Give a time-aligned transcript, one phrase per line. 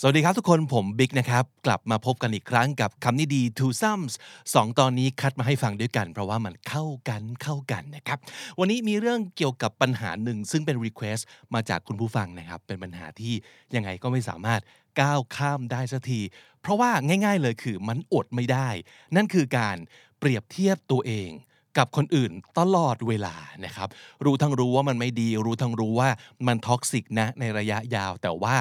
[0.00, 4.12] สวัสดีครับทุกคนผมบิ๊กนะครับ กลับมาพบกันอีกครั้งกับคำนี้ดี Two Sums
[4.54, 8.18] สองตอนนี้คัดมาให้ฟังด้วยกัน เพราะว่ามันเข้ากันเข้ากันนะครับ
[8.58, 11.22] วันนี้มีเรื่องเกี่ยวกับปัญหาหนึ่ง ซึ่งเป็น Request
[11.54, 13.34] มาจากคุณผู้ฟังนะครับ เป็นปัญหาที่
[13.74, 14.60] ยังไงก็ไม่สามารถ
[15.00, 16.20] ก้าวข้ามได้สักที
[16.60, 16.90] เพราะว่า
[17.24, 18.68] ง่าย ๆเลยคือมันอดไม่ได้
[19.16, 19.76] นั่นคือการ
[20.18, 21.30] เปรียบเทียบตัวเอง
[21.78, 23.34] กับคนอื่นตลอดเวลา
[23.64, 23.88] นะครับ
[24.24, 26.08] รู้ทั้งรู้ว่ามันไม่ดี รู้ทั้งรู้ว่า
[26.46, 28.56] มัน toxic นะในระยะยาว แต่ว่า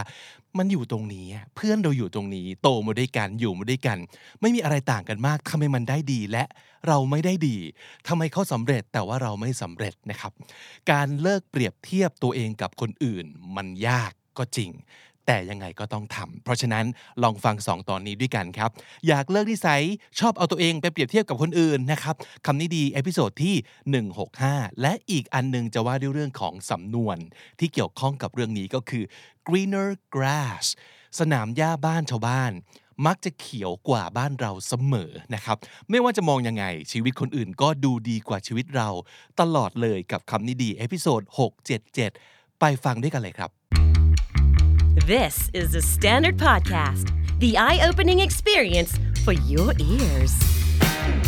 [0.57, 3.97] มันอยู่ตรงนี้ เพื่อนเราอยู่ตรงนี้ โตมาด้วยกันอยู่มาด้วยกัน
[4.41, 6.43] ไม่มีอะไรต่างกันมากทำไมมันได้ดีและ
[6.87, 7.57] เราไม่ได้ดี
[8.07, 10.31] ทำไมเขาสำเร็จแต่ว่าเราไม่สำเร็จนะครับ
[10.91, 14.71] การเลิกเปรียบเทียบตัวเองกับคนอื่น มันยากก็จริง
[15.27, 16.85] แต่ยังไงก็ต้องทำเพราะฉะนั้น
[17.23, 18.69] ลองฟัง 2 ตอนนี้ด้วยกันครับ
[19.07, 19.81] อยากเลิกนิสัย
[20.19, 22.15] ชอบเอาตัวเองไปเปรียบเทียบกับคนอื่นนะครับ
[22.45, 23.55] คำนี้ดี episode ที่
[24.19, 27.17] 165 และอีกอันหนึ่งจะว่าด้วยเรื่องของสำนวน
[27.59, 29.03] ที่เกี่ยวข้องกับเรื่องนี้ก็คือ
[29.47, 30.65] greener grass
[31.19, 32.53] สนามหญ้าบ้านชาวบ้าน
[33.05, 35.57] มักจะเขียวกว่าบ้านเราเสมอนะครับ
[35.89, 38.89] ไม่ว่าจะมองยังไง ชีวิตคนอื่นก็ดูดีกว่าชีวิตเรา
[39.39, 41.21] ตลอดเลยกับคำนี้ดี episode
[41.91, 43.49] 677 ไปฟังด้วยกันเลยครับ
[44.95, 48.91] This is THE STANDARD Podcast, the eye opening experience
[49.25, 50.33] for your ears.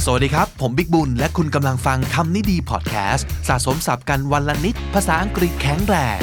[0.04, 6.20] สวัสดีครับ ผมบิ๊กบุญ และคุณกำลังฟังคำนี้ดีพอดแคสต์สะสมสับกันวันละนิด ภาษาอังกฤษแข็งแรง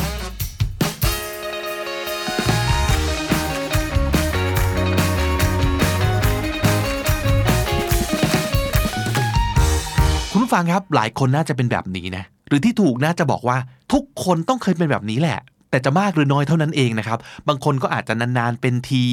[10.31, 13.56] คุณผู้ฟังครับหลายคนน่าจะเป็นแบบนี้นะ หรือที่ถูกน่าจะบอกว่า
[13.93, 15.41] ทุกคนต้องเคยเป็นแบบนี้แหละ
[15.73, 19.05] แต่จะมากหรือน้อยเท่านั้นเองนะครับ บางคนก็อาจจะนานๆเป็นที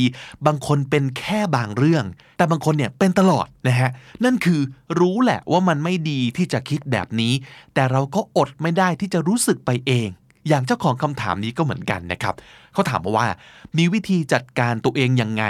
[0.46, 2.06] บางคนเป็นแค่บางเรื่อง
[2.38, 3.90] แต่บางคนเนี่ยเป็นตลอดนะฮะ
[4.24, 4.62] นั่นคือ
[5.00, 7.34] รู้แหละว่ามันไม่ดีที่จะคิดแบบนี้
[7.74, 10.10] แต่เราก็อดไม่ได้ที่จะรู้สึกไปเอง
[10.48, 12.36] อย่างเจ้าของคำถามนี้ก็เหมือนกันนะครับ
[12.74, 13.28] เขาถามมาว่า
[13.78, 15.44] มีวิธีจัดการตัวเองยังไง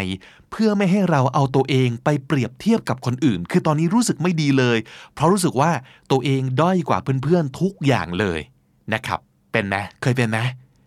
[0.52, 4.78] เพื่อไม่ให้เราเอาตัวเองไปเปรียบเทียบกับคนอื่น คือตอนนี้รู้สึกไม่ดีเลย
[5.14, 5.72] เพราะรู้สึกว่า
[6.12, 8.40] ตัวเองด้อยกว่าเพื่อนๆทุกอย่างเลย
[8.94, 9.20] นะครับ
[9.52, 10.40] เป็นไหมเคยเป็นไหม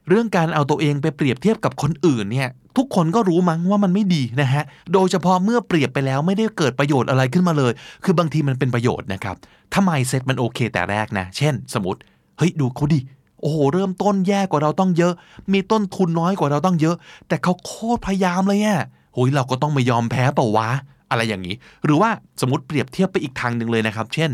[0.08, 7.72] เรื่องการเอาตัวเองไปเปรียบเทียบกับคนอื่นเนี่ยทุกคนก็รู้มั้งว่ามันไม่ดีนะฮะ โดยเฉพาะเมื่อเปรียบไปแล้วไม่ได้เกิดประโยชน์อะไรขึ้นมาเลย
[8.04, 9.36] คือบางทีมันเป็นประโยชน์นะครับ
[9.72, 12.00] ถ้า mindset มันโอเคแต่แรกนะ เช่น สมมติ
[12.38, 13.00] เฮ้ยดูเขาดิ
[13.40, 15.12] โอ้โห เริ่มต้นแย่กว่าเราต้องเยอะ
[15.52, 16.96] มีต้นทุนน้อยกว่าเราต้องเยอะ
[17.28, 18.80] แต่เขาโคตรพยายามเลยอะ
[19.14, 20.68] โอ้ยเราก็ต้องไม่ยอมแพ้เปล่าวะ
[21.10, 24.30] อะไรอย่างนี้ หรือว่าสมมติเปรียบเทียบไปอีกทางหนึ่งเลยนะครับ เช่น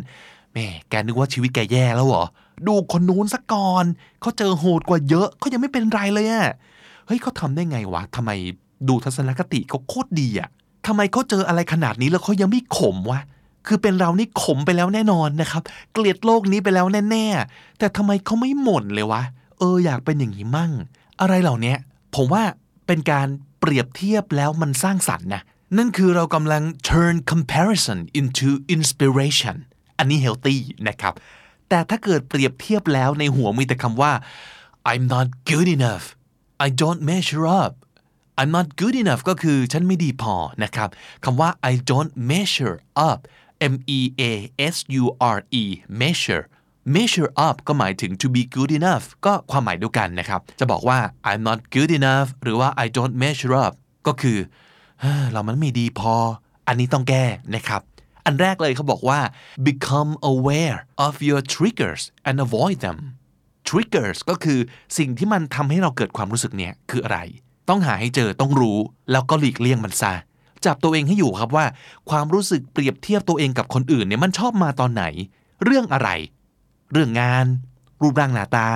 [0.53, 2.25] แม่แกนึกว่าชีวิตแกแย่แล้วเหรอ
[2.67, 3.85] ดูคนนู้นสักก่อน
[4.21, 6.47] เขาเจอโหดกว่าเยอะเขายังไม่เป็นไรเลยอะ
[7.07, 8.31] เฮ้ยเขาทำได้ไงวะทำไม
[8.89, 10.49] ดูทัศนคติเขาโคตรดีอะ
[10.87, 13.21] ทำไมเขาเจออะไรขนาดนี้แล้วเขายังไม่ขมวะ
[13.67, 19.23] คือเป็นเรานี่ขมไปแล้วแน่นอนนะครับ เกลียดโลกนี้ไปแล้วแน่ๆแต่ทำไมเขาไม่หม่นเลยวะ
[19.59, 20.73] เอออยากเป็นอย่างนี้มั่ง
[21.21, 21.75] อะไรเหล่านี้
[22.15, 22.43] ผมว่า
[22.87, 23.27] เป็นการ
[23.61, 25.43] เปรียบเทียบแล้วมันสร้างสรรค์นะ
[25.77, 29.57] นั่นคือเรากำลัง turn comparison into inspiration
[29.99, 30.57] อันนี้ healthy
[30.89, 31.15] นะครับ
[31.69, 34.13] แต่ถ้าเกิดเปรียบเทียบแล้วในหัวมีแต่คำว่า
[34.91, 36.05] I'm not good enough
[36.67, 37.73] I don't measure up
[38.41, 40.35] I'm not good enough ก็คือฉันไม่ดีพอ
[40.65, 40.89] นะครับ
[41.25, 42.77] คำว่า I don't measure
[43.09, 43.21] up
[43.73, 44.33] M E A
[44.75, 45.05] S U
[45.37, 45.65] R E
[46.03, 46.45] measure
[46.95, 50.99] measure up ก็หมายถึง to be good enough ก็ความหมายเดียวกันนะครับ จะบอกว่า
[51.29, 53.73] I'm not good enough หรือว่า I don't measure up
[54.07, 54.39] ก็คือ
[55.33, 56.15] เรามันไม่ดีพอ
[56.69, 57.25] อันนี้ต้องแก้
[57.55, 57.83] นะครับ
[58.29, 59.21] อันแรกเลยเขาบอกว่า
[59.69, 62.99] become aware of your triggers and avoid them
[63.69, 64.59] triggers ก็คือ
[64.99, 67.19] สิ่งที่มันทำให้เราเกิดความรู้สึกเนี่ยคืออะไร
[67.69, 68.79] ต้องหาให้เจอต้องรู้
[69.11, 70.13] แล้วก็หลีกเลี่ยงมันซะ
[70.65, 71.67] จับตัวเองให้อยู่ครับว่า
[72.11, 75.05] ความรู้สึกเปรียบเทียบตัวเองกับคนอื่นเนี่ยมันชอบมาตอนไหน
[75.65, 76.09] เรื่องอะไร
[76.93, 77.47] เรื่องงาน
[78.03, 78.69] รูปร่างหน้าตา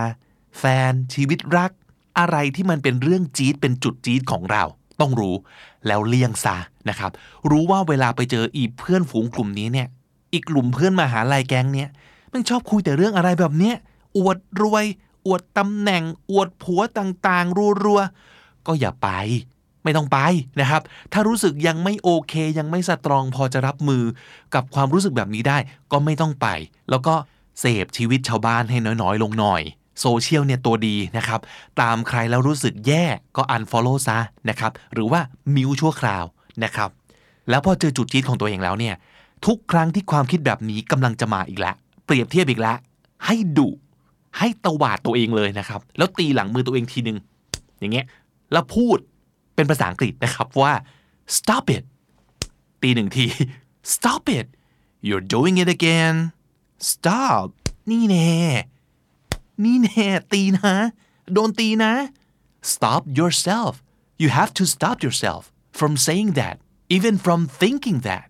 [0.58, 1.70] แฟนชีวิตรัก
[2.18, 4.64] อะไรที่มันเป็นเรื่องจี๊ดเป็นจุดจี๊ดของเรา
[5.00, 5.34] ต้องรู้
[5.86, 6.56] แล้วเลี่ยงซะ
[6.88, 7.10] นะครับ
[7.50, 9.88] รู้ว่าเวลาไปเจออีเพื่อนฝูงกลุ่มนี้เนี่ย
[10.32, 11.88] อีกกลุ่มเพื่อนมาหาลัยแก๊งเนี่ย
[12.32, 13.76] มันชอบคุยแต่เรื่องอะไรแบบเนี้ย
[14.16, 14.84] อวดรวย
[15.26, 19.08] อวดตำแหน่ง อวดผัวต่างๆ รัวๆ ก็อย่าไป
[19.84, 20.18] ไม่ต้องไป
[20.60, 20.82] นะครับ
[21.12, 24.02] ถ้ารู้สึกยังไม่โอเค ยังไม่สตรองพอจะรับมือ
[24.54, 25.58] กับความรู้สึกแบบนี้ได้
[25.92, 26.46] ก็ไม่ต้องไป
[26.90, 27.14] แล้วก็
[27.60, 29.62] เสพชีวิตชาวบ้านให้น้อยๆ ลงหน่อย
[30.00, 31.40] โซเชียลเนี่ยตัวดีนะครับ
[31.80, 33.04] ตามใครแล้วรู้สึกแย่
[33.36, 34.18] ก็ unfollow ซะ
[34.48, 35.20] นะครับ หรือว่า
[35.56, 36.24] มิวชั่วคราว
[36.64, 36.90] นะครับ
[37.50, 38.94] แล้วพอเจอจุดจี๊ดของตัวเองแล้วเนี่ย
[39.46, 41.74] ทุกครั้งที่ความคิดแบบนี้กำลังจะมาอีกแล้ว
[42.04, 42.76] เปรียบเทียบอีกแล้ว
[43.26, 43.68] ให้ดุ
[44.38, 47.18] ให้ตวาดตัวเองเลยนะครับ แล้วตีหลังมือตัวเองทีหนึ่ง
[47.78, 48.06] อย่างเงี้ย
[48.52, 48.98] แล้วพูด
[49.54, 50.72] เป็นภาษาอังกฤษนะครับว่า
[51.36, 51.84] stop it
[52.82, 53.26] ตีหนึ่งที
[53.94, 54.46] stop it
[55.06, 56.16] you're doing it again
[56.90, 57.46] stop
[57.90, 58.30] นี่แน่
[59.64, 60.74] นี่แน่ตีนะ
[61.32, 61.92] โดนตีนะ
[62.72, 63.72] stop yourself
[64.22, 65.42] you have to stop yourself
[65.78, 66.56] from saying that
[66.96, 68.26] even from thinking that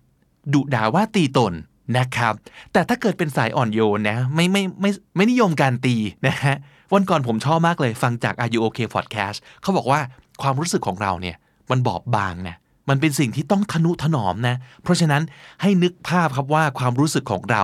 [0.53, 1.53] ดุด่าว่าตีตน
[1.97, 2.33] นะครับ
[2.73, 5.95] แต่ถ้าเกิดเป็นสายอ่อนโยนนะ ไม่ไม่ไม่ไม่นิยมการตี
[6.27, 6.55] นะฮะ
[6.93, 9.99] วันก่อนผมชอบมากเลยฟังจาก Are You OK Podcast เขาบอกว่า
[10.41, 11.35] ความรู้สึกของเราเนี่ย
[11.69, 12.55] มันบอบบางนะ
[12.89, 15.21] มันเป็นสิ่งที่ต้องทนุถนอมนะ เพราะฉะนั้น
[15.61, 17.63] ให้นึกภาพครับว่าความรู้สึกของเรา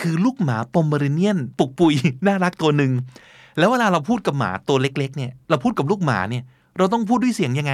[0.00, 1.94] คือลูกหมาปอมเมอรเนียน ปุกปุย
[2.26, 2.92] น่ารักตัวหนึ่ง
[3.58, 6.44] แล้วเวลาเราพูดกับหมาตัวเล็ก ๆ เนี่ย เราพูดกับลูกหมาเนี่ย
[6.76, 7.72] เราต้องพูดด้วยเสียงยังไง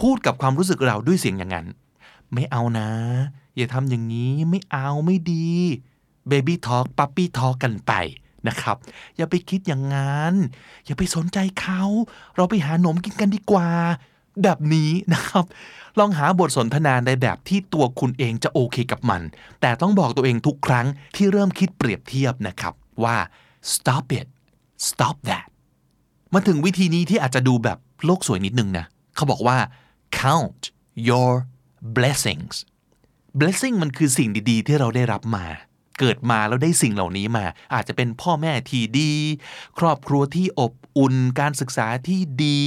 [0.00, 1.66] พูดกับความรู้สึกเราด้วยเสียงอย่างนั้น
[2.32, 2.88] ไม่เอานะ
[3.56, 5.48] อย่าทำอย่างนี้ไม่เอาไม่ดี
[6.28, 7.92] เบบี้ทอ k ปั๊ปปี้ทอ k กันไป
[8.48, 8.76] นะครับ
[9.16, 10.34] อย่าไปคิดอย่างนั้น
[10.86, 11.82] อย่าไปสนใจเขา
[12.36, 13.68] เราไปหาหนมกินกันดีกว่า
[14.42, 15.44] แบบนี้นะครับ
[15.98, 19.22] ลองหาบทสนทนาในแบบที่ตัวคุณเองจะโอเคกับมัน
[19.60, 20.86] แต่ต้องบอกตัวเองทุกครั้ง
[21.16, 23.16] ที่เริ่มคิดเปรียบเทียบนะครับ ว่า
[23.72, 24.26] stop it
[24.88, 25.46] stop that
[26.34, 28.86] มาถึงวิธีนี้ที่อาจจะดูแบบโลกสวยนิดนึงนะ
[29.16, 29.58] เขาบอกว่า
[30.20, 30.62] count
[31.08, 31.32] your
[31.96, 32.54] blessings
[33.40, 35.46] blessing มันคือสิ่งดีๆ ที่เราได้รับมา
[36.00, 37.44] เกิดมาแล้วได้สิ่งเหล่านี้มา
[37.74, 39.12] อาจจะเป็นพ่อแม่ที่ดี
[39.78, 42.58] ครอบครัวที่อบอุ่น การศึกษาที่ดี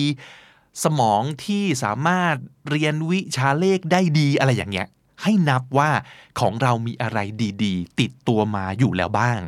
[0.84, 2.36] สมองที่สามารถ
[2.70, 4.88] เรียนวิชาเลขได้ดีอะไรอย่างเงี้ย
[5.24, 5.92] ให้นับว่า
[6.40, 7.20] ของเรามีอะไร
[7.64, 9.40] ดีๆ ติดตัวมาอยู่แล้วบ้าง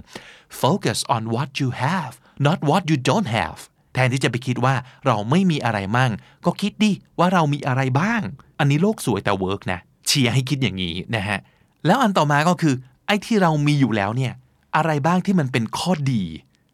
[0.62, 2.14] focus on what you have
[2.48, 3.60] not what you don't have
[3.94, 6.12] แทนที่จะไปคิดว่าเราไม่มีอะไรมั่ง
[6.46, 8.22] ก็คิดดิว่าเรามีอะไรบ้าง
[8.60, 11.40] อันนี้โลกสวยแต่เวิร์กนะ เชียร์ให้คิดอย่างนี้นะฮะ
[11.86, 14.34] แล้วอันต่อมาก็คือ ไอ้ที่เรามีอยู่แล้วเนี่ย
[14.76, 16.24] อะไรบ้างที่มันเป็นข้อดี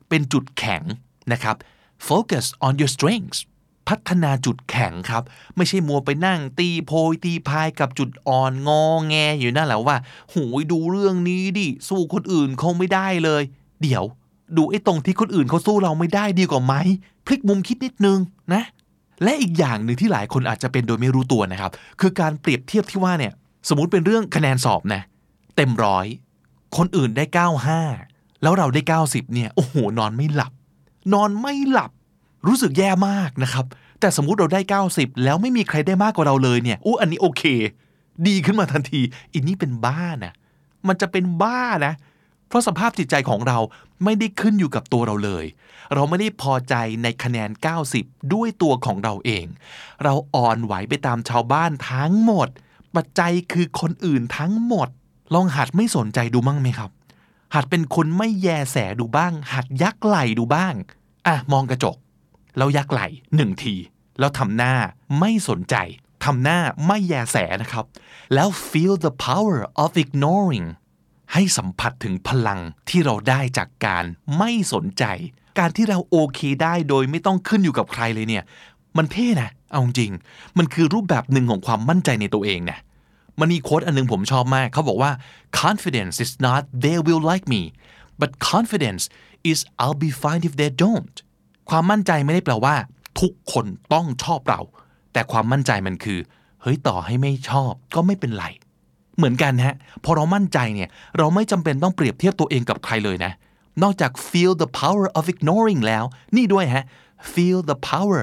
[0.10, 0.84] เป็นจุดแข็ง
[1.31, 1.56] นะครับ
[2.10, 3.40] focus on your strengths
[3.89, 5.23] พัฒนาจุดแข็งครับ
[5.55, 9.97] ไม่ใช่มัวไปนั่งตีโพยตีพายกับจุดอ่อนงอแงอยู่นั่นแหละว่า
[10.33, 13.43] หูยดูเรื่องนี้ดิสู้คนอื่นเขาไม่ได้เลย
[13.81, 14.03] เดี๋ยว
[14.57, 16.73] ดูไอ้ตรงที่คนอื่นเขาสู้เราไม่ได้ดีกว่าไหม
[17.25, 18.19] พลิกมุมคิดนิดนึง
[18.53, 18.63] นะ
[19.23, 21.71] และอีกอย่างหนึ่งที่หลายคนอาจจะเป็นโดยไม่รู้ตัวนะครับ
[22.01, 23.33] คือการเปรียบเทียบที่ว่าเนี่ย
[23.69, 25.01] สมมติเป็นเรื่องคะแนนสอบนะ
[25.55, 26.05] เต็มร้อย
[26.77, 27.25] คนอื่นได้
[27.83, 30.53] 95 แล้วเราได้ 90เนี่ยโอ้โหนอนไม่หลับ
[31.13, 31.91] นอนไม่หลับ
[32.47, 33.65] รู้สึกแย่มากนะครับ
[34.00, 34.62] แต่สมมุติเราได้
[34.92, 37.44] 90 แล้วไม่มีใครได้มากกว่าเราเลยเนี่ยอู้อันนี้โอเค
[38.27, 39.01] ดีขึ้นมาทันที
[39.33, 40.33] อีนี่เป็นบ้านะ
[40.88, 41.94] มันจะเป็นบ้านะ
[42.47, 43.57] เพราะสภาพจิตใจของเรา
[44.03, 45.45] ไม่ได้ขึ้นอยู่กับตัวเราเลย
[45.94, 47.50] เราไม่ได้พอใจในคะแนน
[47.92, 49.45] 90 ด้วยตัวของเราเอง
[50.03, 52.47] เราอ่อนไหวไปตามชาวบ้านทั้งหมด
[52.95, 54.88] ปัจจัยคือคนอื่นทั้งหมด
[55.33, 56.92] ลองหัดไม่สนใจดูมั่งไหมครับ
[57.53, 60.74] หัดเป็นคนไม่แยแสดูบ้าง หัดยักไหลดูบ้าง
[61.27, 61.95] อะมองกระจก
[62.57, 63.75] แล้วยักไหล่หนึ่งที
[64.19, 64.74] แล้วทำหน้า
[65.19, 65.75] ไม่สนใจ
[66.25, 67.86] ทำหน้าไม่แยแสนะครับ
[68.34, 70.68] แล้ว feel the power of ignoring
[71.34, 72.60] ให้สัมผัสถึงพลัง
[72.90, 74.04] ที่เราได้จากการ
[74.38, 75.04] ไม่สนใจ
[75.60, 78.44] การที่เราโอเคได้โดยไม่ต้องขึ้นอยู่กับใครเลยเนี่ย
[78.98, 80.12] มันเท่นะ เอาจริง
[80.57, 82.80] มันคือรูปแบบหนึ่งของความมั่นใจในตัวเองนะ
[83.40, 85.12] มันมีโค้ดอันนึงผมชอบมาก เขาบอกว่า
[85.62, 87.62] confidence is not they will like me
[88.22, 89.04] but confidence
[89.52, 91.16] is I'll be fine if they don't
[91.69, 92.75] ความมั่นใจไม่ได้แปลว่า
[93.19, 94.62] ทุกคนต้องชอบเรา
[95.13, 96.19] แต่ความมั่นใจมันคือ
[96.62, 98.45] เฮ้ยต่อให้ไม่ชอบก็ไม่เป็นไร
[99.17, 103.31] เหมือนกันฮะพอเรามั่นใจเนี่ย เราไม่จำเป็นต้องเปรียบเทียบตัวเองกับใครเลยนะ
[103.83, 106.03] นอกจาก feel the power of ignoring แล้ว
[106.35, 106.83] นี่ด้วยฮะ
[107.33, 108.21] feel the power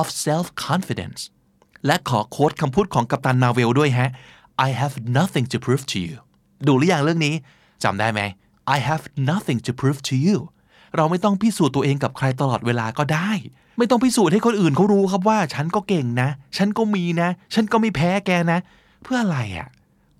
[0.00, 1.20] of self confidence
[1.86, 4.08] และขอโค้ดคำพูดของกัปตันมาเวลด้วยฮะ
[4.66, 6.14] I have nothing to prove to you
[6.66, 7.34] ดูหรือยังเรื่องนี้
[7.84, 8.20] จำได้ไหม
[8.76, 10.36] I have nothing to prove to you
[10.96, 13.30] เราไม่ต้องพิสูจน์ตัวเองกับใครตลอดเวลาก็ได้
[13.78, 18.58] ไม่ต้องพิสูจน์ให้คนอื่นเขารู้ครับว่า ฉันก็เก่งนะ ฉันก็มีนะ ฉันก็ไม่แพ้แกนะ
[19.02, 19.68] เพื่ออะไรอะ่ะ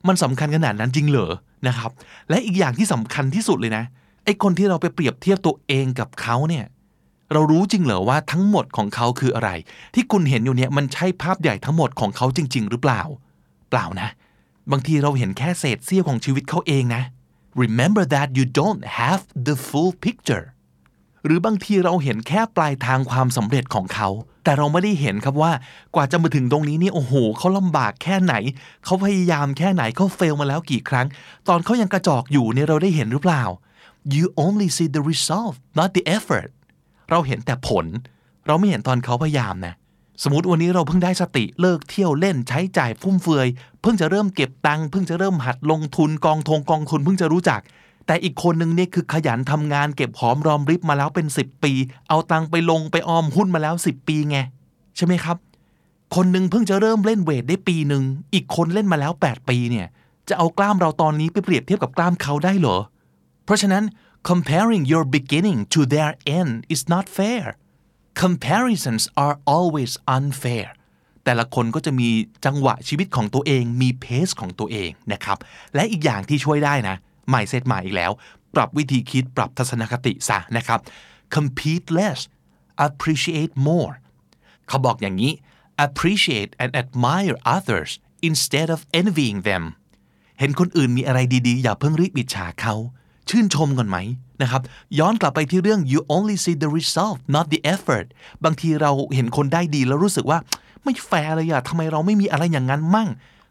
[0.09, 1.33] มันสำคัญขนาดนั้นจริงเหรอ
[1.67, 1.91] นะครับ
[2.29, 3.85] และอีกอย่างที่สำคัญที่สุดเลยนะ
[4.25, 6.65] ไอ้คนที่เราไปเปรียบเทียบตัวเองกับเขาเนี่ย
[7.33, 9.51] เรารู้จริงเหรอว่าทั้งหมดของเขาคืออะไร
[9.95, 13.03] ที่คุณเห็นอยู่เนี่ยมันใช่ภาพใหญ่ทั้งหมดของเขาจริง ๆ หรือเปล่า
[13.71, 14.09] เปล่านะ
[14.71, 17.03] บางทีเราเห็นแค่เศษเสี้ยวของชีวิตเขาเองนะ
[17.63, 20.45] remember that you don't have the full picture
[21.25, 24.09] หรือบางทีเราเห็นแค่ปลายทางความสำเร็จของเขา
[24.45, 25.53] แต่เราไม่ได้เห็นครับว่า
[25.95, 28.35] กว่าจะมาถึงตรงนี้นี่โอ้โหเขาลำบากแค่ไหน
[28.85, 31.07] เขาพยายามแค่ไหนเขาเฟลมาแล้วกี่ครั้ง
[31.49, 33.43] ตอนเขายังกระจอกอยู่เนี่ยเราได้เห็นหรือเปล่า
[34.15, 36.51] you only see the result not the effort
[37.11, 37.87] เราเห็นแต่ผล
[38.47, 39.75] เราไม่เห็นตอนเขาพยายามนะ
[40.23, 43.47] สมมติวันนี้เราเพิ่งได้สติเลิกเที่ยวเล่นใช้จ่ายฟุ่มเฟือย
[43.83, 47.61] เพิ่งจะเริ่มเก็บตังค์เพิ่งจะเริ่มหัดลงทุนกองทงกองทุนเพิ่งจะรู้จัก
[48.07, 51.73] แต่อีกคนหนึ่งเนี่ยคือขยันทำงานเก็บหอมรอมริบมาแล้วเป็น 10 ปี
[52.09, 54.37] เอาตังไปลงไปออมหุ้นมาแล้ว 10 ปีไง
[54.97, 55.37] ใช่ไหมครับ
[56.15, 58.03] คนหนึ่งเพิ่งจะเริ่มเล่นเวทได้ปีหนึ่ง
[58.35, 59.87] อีกคนเล่นมาแล้ว 8 ปีเนี่ย
[60.29, 62.79] จะเอากล้ามเราตอนนี้ไปเปรียบเทียบกับกล้ามเขาได้เหรอ
[63.45, 63.85] เพราะฉะนั้น
[64.31, 67.45] comparing your beginning to their end is not fair
[68.23, 70.69] comparisons are always unfair
[71.25, 72.09] แต่ละคนก็จะมี
[72.45, 75.39] จังหวะชีวิตของตัวเอง มีเพสของตัวเองนะครับ
[75.75, 76.97] และอีกอย่างที่ช่วยได้นะ
[77.29, 78.13] ใหม่เซตใหม่อีกแล้ว
[78.55, 80.81] ปรับวิธีคิดปรับทัศนคติซะนะครับ
[81.35, 82.21] compete less
[82.87, 83.95] appreciate more
[84.69, 85.33] เขาบอกอย่างนี้
[85.87, 87.91] appreciate and admire others
[88.29, 89.65] instead of envying them
[90.39, 92.75] เห็นคนอื่นมีอะไรดีๆ อย่าเพิ่งรีบอิจฉาเขา
[93.29, 93.99] ชื่นชมก่อนไหม
[94.43, 94.63] นะครับ
[94.99, 98.07] ย้อนกลับไปที่เรื่อง you only see the result not the effort
[98.45, 100.39] บางทีเราเห็นคนได้ดีแล้วรู้สึกว่า
[100.85, 103.09] ไม่แฟร์เลยอะทำไมเราไม่มีอะไรอย่างนั้นมั่ง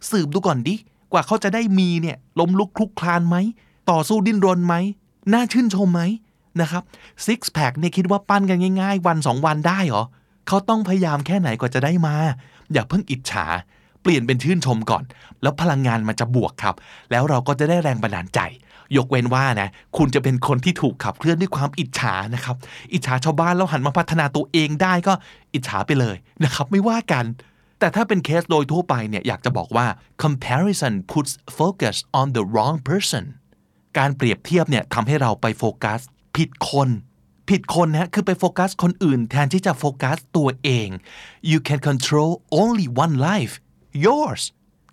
[0.10, 0.76] สืบดูก่อนดิ
[1.12, 3.36] กว่าเขาจะได้มีเนี่ยล้มลุกคลุกคลานไหม
[3.92, 4.76] ต่อสู้ดิ้นรนไหม
[5.34, 6.02] น่าชื่นชมไหม
[6.62, 6.84] นะครับ
[7.26, 10.04] six pack เนี่ยคิดว่าปั้นกันง่าย ๆ วันสองวันได้เหรอ
[10.48, 12.16] เขาต้องพยายามแค่ไหนกว่าจะได้มา
[12.74, 13.46] อย่าเพิ่งอิจฉา
[14.02, 15.04] เปลี่ยนเป็นชื่นชมก่อน
[15.42, 16.76] แล้วพลังงานมันจะบวกครับ
[17.12, 18.40] แล้วเราก็จะได้แรงบันดาลใจ
[18.98, 22.56] ยกเว้นว่านะ คุณจะเป็นคนที่ถูกขับเคลื่อนด้วยความอิจฉานะครับ
[22.94, 25.14] อิจฉาชาวบ้านแล้วหันมาพัฒนาตัวเองได้ก็
[25.54, 27.26] อิจฉาไปเลยนะครับ ไม่ว่ากัน
[27.82, 29.88] แต่ถ้าเป็นเคสโดยทั่วไปเนี่ยอยากจะบอกว่า
[30.24, 33.24] comparison puts focus on the wrong person
[33.98, 36.00] การเปรียบเทียบเนี่ยทำให้เราไปโฟกัส
[36.36, 36.90] ผิดคน
[37.50, 40.88] ผิดคนนะคือไปโฟกัสคนอื่น แทนที่จะโฟกัสตัวเอง
[41.52, 43.54] you can control only one life
[44.06, 44.44] yours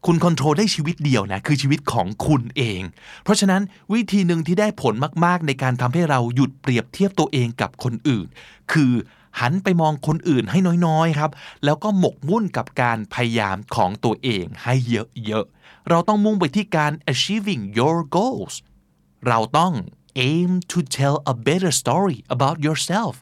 [0.07, 2.81] คุณคอนโทรลได้ชีวิตเดียวนะคือชีวิตของคุณเอง
[3.25, 8.27] เพราะฉะนั้นวิธีหนึ่งที่ได้ผลมาก ๆ ในการทำให้เราหยุดเปรียบเทียบตัวเองกับคนอื่น
[8.73, 8.93] คือ
[9.41, 11.31] หันไปมองคนอื่นให้น้อยๆครับ
[11.65, 18.55] แล้วก็หมกมุ่นกับการพยายามของตัวเองให้เยอะๆ เราต้องมุ่งไปที่การ achieving your goals
[19.29, 19.73] เราต้อง
[20.31, 23.15] aim to tell a better story about yourself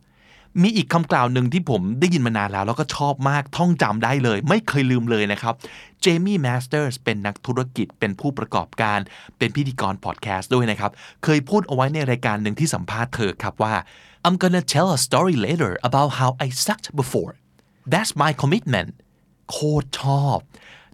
[0.63, 5.55] มีอีกคำกล่าวหนึ่งที่ผมได้ยินมานานแล้ว แล้วก็ชอบมากท่องจำได้เลย ไม่เคยลืมเลยนะครับ
[6.00, 8.99] Jaime Masters เป็นนักธุรกิจเป็นผู้ประกอบการ
[9.39, 10.91] เป็นพิธีกรพอดแคสต์ด้วยนะครับ
[11.25, 13.75] เคยพูดเอาไว้ในรายการหนึ่งที่สัมภาษณ์เธอครับว่า
[14.26, 17.33] I'm gonna tell a story later about how I sucked before
[17.92, 18.90] that's my commitment
[19.50, 20.38] โคตรชอบ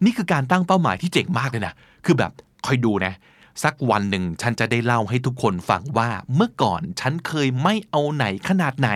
[0.05, 1.75] นี่คือการตั้งเป้าหมายที่เจ๋งมากเลยนะ
[2.05, 2.33] คือแบบ
[2.67, 3.13] คอยดูนะ
[3.63, 8.91] สักวันหนึ่งฉันจะได้เล่าให้ทุกคนฟังว่าเมื่อก่อนฉันเคยไม่เอาไหนขนาดไหน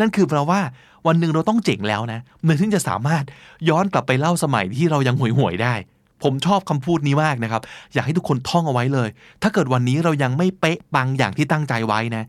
[0.00, 0.60] นั่นคือแปลว่า
[1.06, 3.24] วันหนึ่งเราต้องเจ๋งแล้วนะเมื่อถึงจะสามารถ
[3.68, 5.74] ย้อนกลับไปเล่าสมัยที่เรายังห่วยห่วยๆได้
[6.22, 7.62] ผมชอบคำพูดนี้มากนะครับ
[7.94, 9.08] อยากให้ทุกคนท่องเอาไว้เลย
[9.42, 12.24] ถ้าเกิดวันนี้เรายังไม่เป๊ะปังอย่างที่ตั้งใจไว้นะ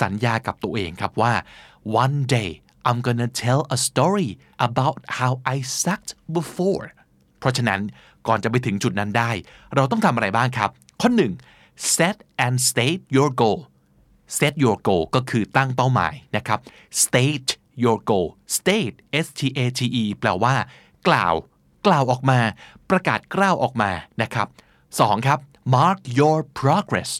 [0.00, 1.32] สัญญากับตัวเองครับว่า
[2.04, 2.50] one day
[2.88, 4.30] I'm gonna tell a story
[4.66, 6.86] about how I sucked before
[7.38, 7.80] เพราะฉะนั้น
[8.26, 9.30] ก่อนจะไปถึงจุดนั้นได้
[9.74, 10.70] เราต้องทำอะไรบ้างครับ
[11.00, 11.32] ข้อหนึ่ง
[11.94, 13.60] set and state your goal
[14.38, 16.58] set your goal ก็คือตั้งเป้าหมายนะครับ
[17.04, 17.50] state
[17.84, 20.54] your goal state s t a t e แปลว่า
[21.08, 21.34] กล่าว
[21.86, 22.40] กล่าวออกมา
[22.90, 23.90] ประกาศกล้าวออกมา
[24.22, 24.48] นะครับ
[25.00, 25.38] สองครับ
[25.74, 27.10] mark your progress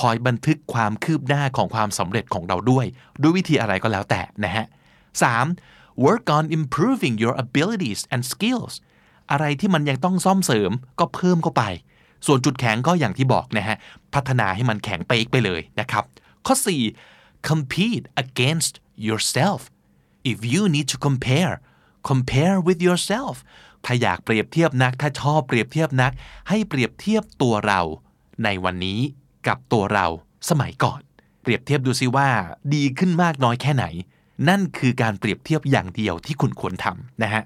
[0.00, 2.86] คอยบันทึกความคืบหน้าของความสำเร็จของเราด้วย
[3.22, 4.66] ด้วยวิธีอะไรก็แล้วแต่นะฮะ
[5.34, 6.06] 3.
[6.06, 8.74] work on improving your abilities and skills
[9.30, 11.62] อะไรที่มันยังต้องซ่อมเสริมก็เพิ่มเข้าไป
[12.26, 13.76] ส่วนจุดแข็งก็อย่างที่บอกนะฮะ
[14.14, 16.04] พัฒนาให้มันแข็งเป๊กไปเลยนะครับ
[16.46, 16.54] ข้อ
[17.02, 17.48] 4.
[17.48, 18.74] compete against
[19.08, 19.60] yourself
[20.32, 21.54] if you need to compare
[22.10, 23.36] compare with yourself
[23.84, 26.12] ถ้าอยากเปรียบเทียบนัก ถ้าชอบเปรียบเทียบนัก
[26.48, 27.80] ให้เปรียบเทียบตัวเรา
[28.44, 29.00] ในวันนี้
[29.46, 30.06] กับตัวเรา
[30.50, 31.00] สมัยก่อน
[31.42, 32.28] เปรียบเทียบดูซิว่า
[32.74, 33.84] ดีขึ้นมากน้อยแค่ไหน
[34.48, 37.42] นั่นคือการเปรียบเทียบอย่างเดียวที่คุณควรทำนะฮะ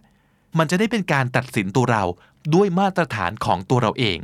[0.59, 2.03] มันจะได้เป็นการตัดสินตัวเรา
[2.55, 4.19] ด้วยมาตรฐานของตัวเราเอง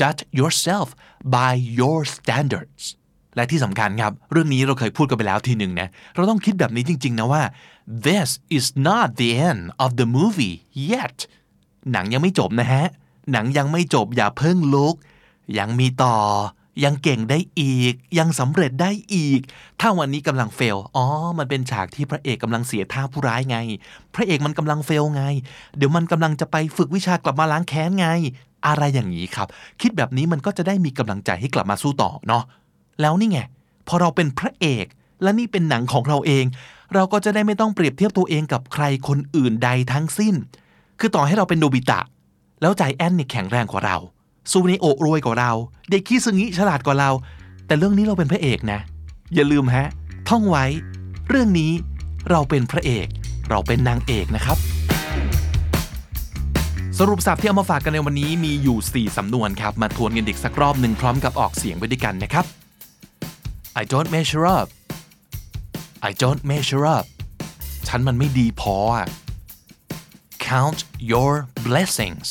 [0.00, 0.88] judge yourself
[1.36, 2.84] by your standards
[3.36, 7.42] และที่สำคัญครับ เรื่องนี้เราเคยพูดกันไปแล้วทีหนึ่งนะเราต้องคิดแบบนี้จริง ๆ นะว่า
[8.06, 10.56] this is not the end of the movie
[10.92, 11.18] yet
[11.92, 12.84] หนังยังไม่จบนะฮะ
[13.32, 14.94] หนังยังไม่จบอย่าเพิ่งลุก
[15.58, 16.16] ยังมีต่อ
[16.84, 19.40] ยังเก่งได้อีก ยังสำเร็จได้อีก
[19.80, 21.04] ถ้าวันนี้กำลังเฟล อ๋อ
[21.38, 23.56] มันเป็นฉากที่พระเอกกำลังเสียท่าผู้ร้ายไง
[24.14, 25.22] พระเอกมันกำลังเฟลไง
[25.76, 28.06] เดี๋ยวมันกำลังจะไปฝึกวิชากลับมาล้างแค้นไง
[28.66, 29.48] อะไรอย่างนี้ครับ
[29.80, 32.44] คิดแบบนี้มันก็จะได้มีกำลังใจให้กลับมาสู้ต่อเนาะ
[33.00, 33.38] แล้วนี่ไง
[33.88, 34.86] พอเราเป็นพระเอก
[35.22, 36.44] และนี่เป็นหนังของเราเอง
[36.94, 40.34] เราก็จะได้ไม่ต้องเปรียบเทียบตัวเองกับใครคนอื่นใดทั้งสิ้น
[41.00, 42.00] คือต่อให้เราเป็นโนบิตะ
[42.60, 43.96] แล้วใจแอนนี่แข็งแรงกว่าเรา
[44.50, 45.52] ซูเนโอรวยกว่าเรา
[45.90, 47.10] เด็กคิซึงิฉลาดกว่าเรา
[47.66, 48.80] แต่เรื่องนี้เราเป็นพระเอกนะ
[49.34, 49.86] อย่าลืมฮะ
[50.28, 50.64] ท่องไว้
[51.28, 51.72] เรื่องนี้
[52.30, 53.06] เราเป็นพระเอก
[53.50, 54.58] เราเป็นนางเอกนะครับ
[56.98, 62.44] สรุปสับที่เอามาฝากกันในวันนี้มีอยู่ 4 สำนวนครับ มาทวนกันอีกสักรอบหนึ่งพร้อมกับออกเสียงไปด้วยกันนะครับ
[63.80, 64.68] I don't measure up
[66.08, 67.04] I don't measure up
[67.88, 69.06] ฉันมันไม่ดีพออะ
[70.51, 70.79] count
[71.11, 71.33] your
[71.67, 72.27] blessings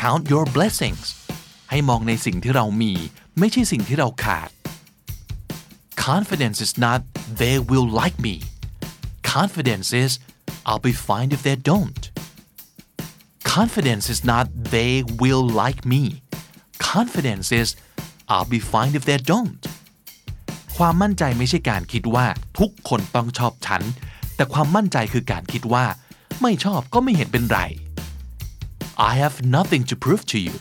[0.00, 1.06] count your blessings
[1.70, 2.92] ให้มองในสิ่งที่เรามี
[3.38, 4.50] ไม่ใช่สิ่งที่เราขาด
[6.08, 7.00] confidence is not
[7.42, 8.34] they will like me
[9.34, 10.12] confidence is
[10.68, 12.02] I'll be fine if they don't
[13.56, 14.44] confidence is not
[14.74, 16.02] they will like me
[16.92, 17.68] confidence is
[18.32, 19.62] I'll be fine if they don't
[20.76, 22.26] ความมั่นใจไม่ใช่การคิดว่า
[22.58, 23.82] ทุกคนต้องชอบฉัน
[24.36, 25.84] แต่ความมั่นใจคือการคิดว่า
[26.41, 27.59] ไม่ชอบก็ไม่เห็นเป็นไร
[29.09, 30.55] I have nothing to prove to you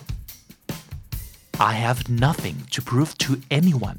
[1.70, 3.98] I have nothing to prove to anyone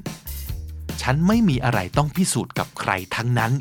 [1.02, 3.52] ฉันไม่มีอะไรต้องพิสูจน์กับใครทั้งนั้น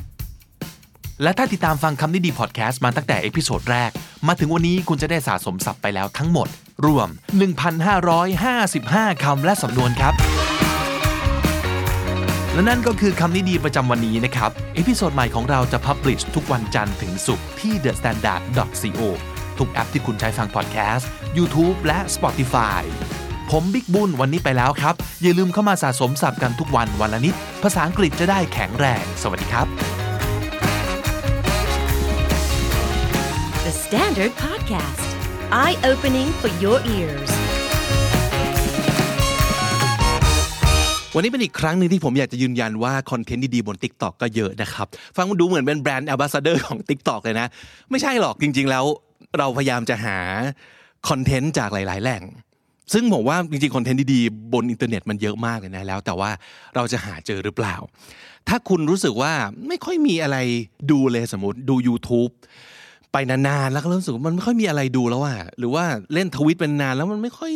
[1.22, 3.92] และถ้าติดตามฟังคำนี้ดีพอดแคสต์มาตั้งแต่ episode แรก
[4.28, 6.48] มาถึงวันนี้คุณจะได้สะสมศัพท์ไปแล้วทั้งหมด
[6.86, 7.10] รวม
[7.96, 10.14] 1,555 คำและสำนวนครับ
[12.58, 19.02] และนั่นก็คือคำนี้ดีประจำวันนี้นะครับ episode ใหม่ของเราจะ publish ทุกวันจันทร์ถึงศุกร์ที่ thestandard.co
[19.58, 22.82] ทุกแอปที่คุณใช้ฟังพอดแคสต์ YouTube และ Spotify
[23.52, 29.68] ผมบิ๊กบุญวันนี้ไปแล้วครับ อย่าลืมเข้ามาสะสมศัพท์กันทุกวันวันละนิด ภาษาอังกฤษจะได้แข็งแรง สวัสดีครับ
[33.66, 35.08] The Standard Podcast,
[35.52, 37.47] eye opening for your ears.
[41.18, 47.48] วันนี้เป็นอีกครั้งหนึ่งที่ผมอยากจะยืนยันว่าคอนเทนต์ดีๆบน TikTok ก็เยอะนะครับ ฟังดูเหมือนเป็นแบรนด์แอ b บ s สเดอร์ของ TikTok เลยนะ
[47.92, 48.86] ไม่ใช่หรอกจริง ๆ แล้ว
[49.38, 50.18] เราพยายามจะหา
[51.10, 52.24] content จากหลาย ๆ แหล่ง
[52.94, 56.30] ซึ่งผมว่าจริงๆ content ดีๆบนอินเทอร์เน็ตมันเยอะมากเลยนะแล้ว แต่ว่า
[56.76, 57.76] เราจะหาเจอหรือเปล่า
[58.48, 59.34] ถ้าคุณรู้สึกว่า
[59.68, 60.38] ไม่ค่อยมีอะไร
[60.92, 62.32] ดูเลยสมมติดู YouTube
[63.12, 65.84] ไปนานๆแล้วก็รู้สึกมันไม่ค่อยมีอะไรดูแล้วอะหรือว่า
[66.14, 67.52] เล่นทวิตเป็นนานแล้วมันไม่ค่อย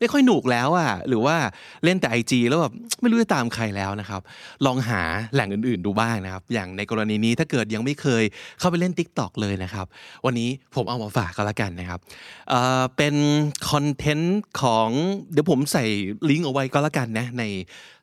[0.00, 1.36] ไม่ค่อยหนุกแล้วอะหรือว่า
[1.84, 4.20] เล่นแต่ IG แล้วแบบไม่รู้จะตามใครแล้วนะครับ
[4.66, 5.02] ลองหา
[5.34, 8.22] แหล่งอื่นๆดูบ้างนะครับ อย่างในกรณีนี้ถ้าเกิดยังไม่เคย
[8.58, 9.86] เข้าไปเล่น Tik t o อกเลยนะครับ
[10.26, 12.00] วันนี้ผมเอามาฝากก็แล้วกันนะครับ
[12.48, 13.14] เอ่อเป็น
[13.70, 14.88] content ของ
[15.32, 15.84] เดี๋ยวผมใส่
[16.30, 17.42] ลิงก์เอาไว้ก็แล้วกันนะใน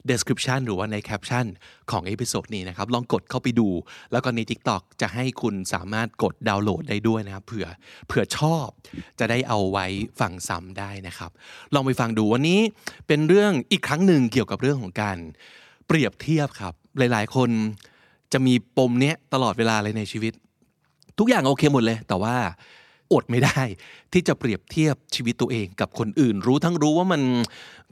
[0.10, 1.46] description หรือว่าใน caption
[1.92, 3.70] ของ episode นี้นะครับ ลองกดเข้าไปดู
[4.12, 7.68] แล้วก็ใน TikTok จะให้คุณสามารถกดดาวน์โหลดได้ด้วยนะครับเผื่อ
[8.08, 8.68] เผื่อชอบ
[9.20, 9.86] จะได้เอาไว้
[10.20, 11.32] ฟังซ้ำได้นะครับ
[11.74, 12.60] ลองไปฟังดูวันนี้
[13.08, 15.18] เป็นเรื่องอีกครั้งหนึ่งเกี่ยวกับเรื่องของการ
[15.88, 17.50] เปรียบเทียบครับ หลาย ๆ คน
[18.34, 20.34] จะมีปมเนี้ยตลอดเวลาเลยในชีวิต
[21.20, 22.36] ทุกอย่างโอเคหมดเลย แต่ว่า
[23.14, 23.62] อดไม่ได้
[24.14, 27.22] ที่จะเปรียบเทียบชีวิตตัวเองกับคนอื่น รู้ทั้งรู้ว่ามัน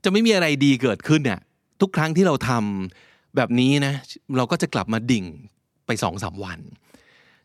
[0.03, 1.39] จะไม่มีอะไรดีเกิดขึ้นเนี่ย
[1.81, 3.93] ทุกครั้งที่เราทำแบบนี้นะ
[4.37, 5.25] เราก็จะกลับมาดิ่ง
[5.85, 6.59] ไปสองสามวัน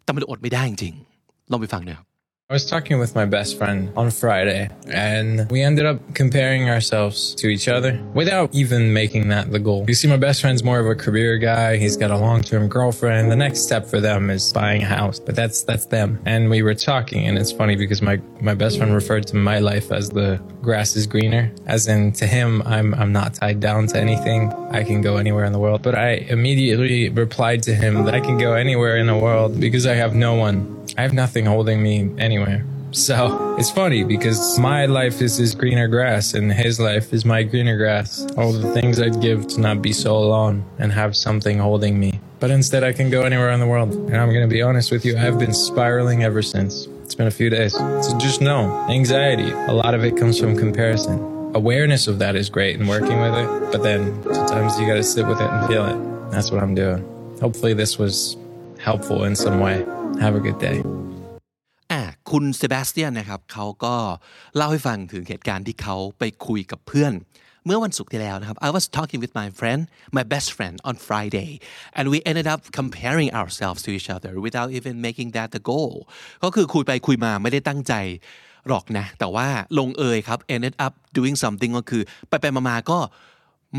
[0.03, 2.07] แต่มันอดไม่ได้จริงๆลองไปฟังหน่อยครับ
[2.48, 7.35] I was talking with my best friend on Friday, and we ended up comparing ourselves
[7.35, 9.85] to each other without even making that the goal.
[9.88, 11.76] You see, my best friend's more of a career guy.
[11.76, 13.32] He's got a long-term girlfriend.
[13.32, 16.20] The next step for them is buying a house, but that's that's them.
[16.24, 19.59] And we were talking, and it's funny because my my best friend referred to my
[19.59, 23.88] life as the grass is greener, as in to him, I'm I'm not tied down
[23.88, 24.52] to anything.
[24.70, 25.82] I can go anywhere in the world.
[25.82, 29.85] But I immediately replied to him that I can go anywhere in the world because
[29.85, 32.64] I have no one I have nothing holding me anywhere.
[32.92, 37.42] So it's funny because my life is his greener grass and his life is my
[37.42, 38.26] greener grass.
[38.38, 42.20] All the things I'd give to not be so alone and have something holding me.
[42.40, 43.94] But instead, I can go anywhere in the world.
[43.94, 46.87] And I'm going to be honest with you, I've been spiraling ever since.
[47.02, 47.74] It's been a few days.
[47.74, 51.18] So just know anxiety, a lot of it comes from comparison.
[51.54, 53.72] Awareness of that is great and working with it.
[53.72, 56.30] But then sometimes you got to sit with it and feel it.
[56.30, 57.02] That's what I'm doing.
[57.40, 58.37] Hopefully, this was
[58.88, 59.77] helpful in some way.
[60.25, 60.79] Have a good day.
[61.92, 63.94] อ่าคุณเซบาสเตียนนะครับเขาก็
[64.57, 67.12] เล่าให้ฟังถึงเหตุการณ์ที่เขาไปคุยกับเพื่อน
[67.66, 69.81] เมื่อวันศุกร์ที่แล้วนะครับ I was talking with my friend
[70.18, 71.51] my best friend on Friday
[71.96, 75.94] and we ended up comparing ourselves to each other without even making that the goal
[76.44, 77.94] ก็คือคุยไปคุยมาไม่ได้ตั้งใจ
[78.68, 82.99] หรอกนะ แต่ว่าลงเอยครับ ended up doing something ก็คือ ไปไปมาก็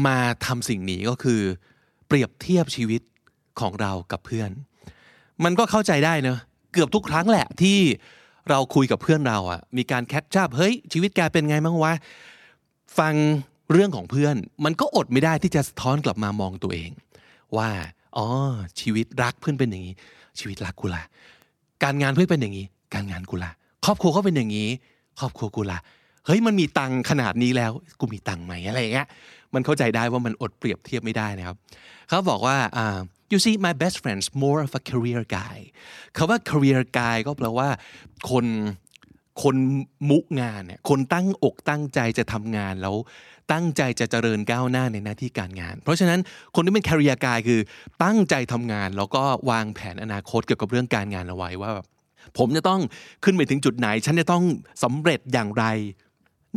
[0.07, 1.41] มาทำสิ่งนี้ก็คือ
[2.07, 3.01] เปรียบเทียบชีวิต
[3.59, 4.51] ของเรากับเพื่อน
[5.43, 6.39] มันก็เข้าใจได้เนอะ
[6.73, 7.77] เกือบทุกครั้งแหละที่
[8.49, 11.93] เราคุยกับเพื่อนเราอะมีการแคชชับเฮ้ยชีวิตแกเป็นไงบ้างวะ
[12.99, 13.13] ฟัง
[13.71, 16.91] เรื่องของเพื่อน มันก็อดไม่ได้ที่จะสะท้อนกลับมามองตัวเอง
[17.57, 17.69] ว่า
[18.17, 18.27] อ๋อ
[18.79, 19.95] ชีวิตรักเพื่อนเป็นอย่างนี้
[20.39, 21.03] ชีวิตรักกูละ
[21.83, 23.51] การงานเพื่อนเป็นอย่างนี้ การงานกูละ
[23.85, 24.69] ครอบครัวเขาเป็นอย่างนี้
[25.19, 25.79] ครอบครัวกูละ
[26.25, 29.07] เฮ้ยมันมีตังค์ขนาดนี้แล้วกูมีตังค์ไหมอะไรอย่างเงี้ย
[29.53, 31.55] มันเข้าใจได้ว่ามันอดเปรียบเทียบไม่ได้นะครับ
[32.07, 32.99] เขาบอกว่าอ่า
[33.31, 35.57] you see my best friend's more of a career guy
[36.17, 37.69] คาว่า career guy ก็แปลว่า
[38.29, 38.45] คน
[39.43, 39.55] คน
[40.09, 42.95] มุงานเนี่ยคนตั้งอกตั้งใจจะทำงานแล้ว
[43.51, 46.19] ตั้งใจจะเจริญก้าวหน้าในหน้าที่การงาน เพราะฉะนั้น
[46.55, 47.59] คนที่เป็น career guy คือ
[48.03, 51.87] ตั้งใจทำงาน แล้วก็วางแผนอนาคตเกี่ยวกับเรื่องการงานเอาไว้ว่าแบบ
[52.37, 52.81] ผมจะต้อง
[53.23, 54.43] ขึ้นไปถึงจุดไหน ฉันจะต้อง
[54.83, 55.65] สำเร็จอย่างไร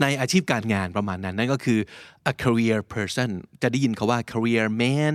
[0.02, 1.78] ในอาชีพการงานประมาณนั้น นั่นก็คือ
[2.32, 3.30] a career person
[3.62, 5.12] จะได้ยินคาว่า career man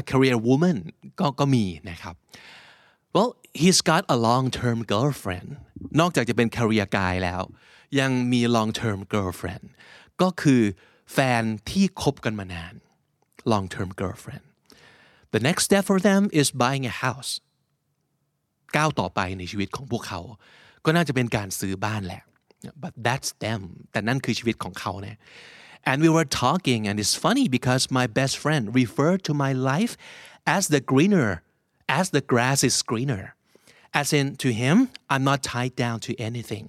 [0.00, 0.78] a career woman
[1.20, 2.14] ก็ก็มีนะครับ
[3.14, 3.30] well
[3.62, 5.48] he's got a long term girlfriend
[6.00, 7.42] นอกจากจะเป็น career guy แล้ว
[8.00, 9.64] ยังมี long term girlfriend
[10.22, 10.62] ก็คือ
[11.12, 12.74] แฟนที่คบกันมานาน
[13.52, 14.44] long term girlfriend
[15.34, 17.32] the next step for them is buying a house
[18.76, 20.20] ก้าวต่อไปในชีวิตของพวกเขา
[20.84, 22.22] ก็น่าจะเป็นการซื้อบ้านแหละ
[22.82, 25.16] but that's them แต่นั่นคือชีวิตของเขาเนี่ย
[25.90, 29.92] and we were talking and it's funny because my best friend referred to my life
[30.56, 31.30] as the greener
[31.88, 33.24] as the grass is greener
[34.00, 34.76] as in to him
[35.12, 36.66] I'm not tied down to anything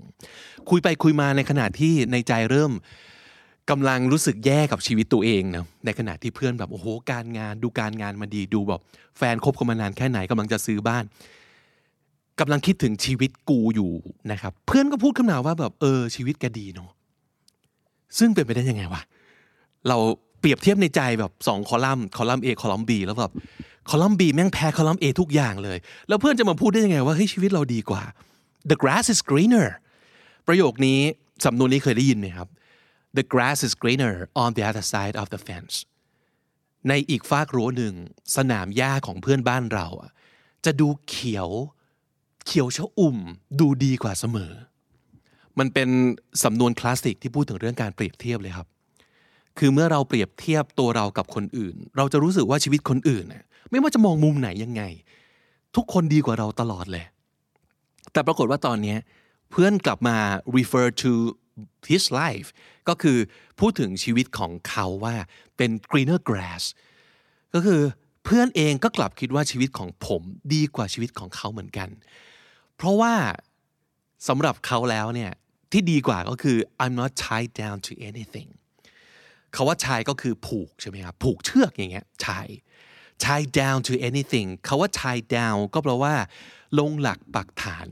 [0.69, 2.71] คุยไปคุยมาในขณะที่ในใจเริ่ม
[3.69, 8.81] กำลังรู้สึกแย่กับชีวิตตัวเองนะในขณะที่เพื่อนแบบโอ้โหการงานดูการงานมาดีดูแบบ
[9.17, 11.03] แฟนคบกันมานานแค่ไหนกำลังจะซื้อบ้าน
[12.39, 13.91] กำลังคิดถึงชีวิตกูอยู่
[14.31, 16.89] นะครับ เพื่อนก็พูดขึ้นมาว่าแบบเออชีวิตแกดีเนาะ
[18.17, 19.01] ซึ่งเป็นไปได้ยังไงวะ
[19.87, 19.97] เรา
[20.39, 23.33] เปรียบเทียบในใจแบบสองคอลัมน์คอลัมน์ A คอลัมน์ B แล้วแบบ
[23.89, 28.03] คอลัมน์ B แม่งแพ้คอลัมน์ A ทุกอย่างเลย แล้วเพื่อนจะมาพูดได้ยังไงว่าเฮ้ยชีวิตเราดีกว่า
[28.69, 29.67] the grass is greener
[30.47, 30.99] ประโยคนี้
[31.45, 32.47] สำนวนนี้เคยได้ยินไหมครับ
[33.17, 35.75] the grass is greener on the other side of the fence
[36.89, 37.93] ในอีกฟากรั้วหนึ่ง
[38.35, 39.87] สนามหญ้าของเพื่อนบ้านเรา
[40.65, 41.49] จะดูเขียว
[42.45, 43.17] เขียวชอุ่ม
[43.59, 44.51] ดูดีกว่าเสมอ
[45.59, 45.89] มันเป็น
[46.43, 48.67] สำนวนคลาสสิกที่พูดถึงเรื่องการเปรียบเทียบเลยครับ
[49.57, 54.83] คือเมื่อเราเปรียบเทียบตัวเรากับคนอื่น เราจะรู้สึกว่าชีวิตคนอื่นน่ไม่ว่าจะมองมุมไหนยังไง
[55.75, 57.05] ทุกคนดีกว่าเราตลอดเลย
[58.11, 58.95] แต่ปรากฏว่าตอนนี้
[59.51, 60.17] เพื่อนกลับมา
[60.57, 61.11] refer to
[61.91, 62.47] his life
[62.87, 63.17] ก็คือ
[63.59, 65.15] พูดถึงชีวิตของเขาว่า
[65.57, 66.63] เป็น greener grass
[67.53, 67.81] ก็คือ
[68.23, 70.21] เพื่อนเองก็กลับคิดว่าชีวิตของผม
[70.53, 71.89] ดีกว่าชีวิตของเขาเหมือนกัน
[72.75, 73.13] เพราะว่า
[74.27, 75.31] สำหรับเขาแล้วเนี่ย
[75.73, 78.49] ที่ดีกว่าก็คือ I'm not tied down to anything
[79.55, 82.53] คาว่า tie ก็คือผูกใช่ไหมครับผูกเชือกอย่างเงี้ย tie
[83.23, 86.15] tie down to anything คาว่า tie down ก็แปลว่า
[86.79, 87.87] ลงหลักปักฐาน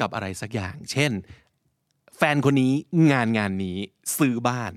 [0.00, 1.12] กับอะไรสักอย่าง เช่น
[2.16, 2.72] แฟนคนนี้
[3.12, 3.78] งานงานนี้
[4.18, 4.72] ซื้อบ้าน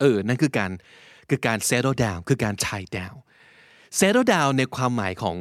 [0.00, 0.70] เออ นั่นคือการ
[1.30, 3.16] คือการ settle down คือการ tie down
[3.98, 5.36] settle down ในความหมายของ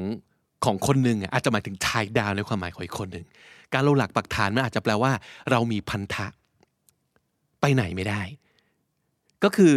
[0.65, 3.25] ของคนหนึ่งอะอาจจะหมายถึง tie down ในความหมายของอีกคนหนึ่ง
[3.73, 5.12] การลงหลักปักฐานมันอาจจะแปลว่า
[5.51, 6.27] เรามีพันธะ
[7.62, 8.21] ไปไหนไม่ได้
[9.43, 9.73] ก็คือ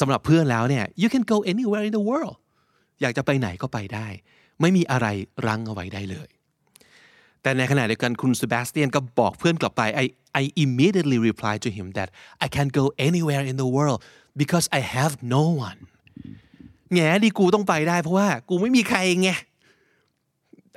[0.00, 2.36] สำหรับเพื่อนแล้วเนี่ย you can go anywhere in the world
[3.00, 4.06] อยากจะไปไหนก็ไปได้
[4.60, 5.06] ไม่มีอะไร
[5.46, 6.28] รั้งเอาไว้ได้เลย
[7.42, 10.06] แต่ในขณะเดียวกันคุณเซบาสเตียนก็บอกเพื่อนกลับไป I
[10.40, 12.08] I immediately replied to him that
[12.44, 14.00] I can go anywhere in the world
[14.40, 15.80] because I have no one
[16.92, 19.30] แง่ดีกูต้องไปได้เพราะว่ากูไม่มีใครไง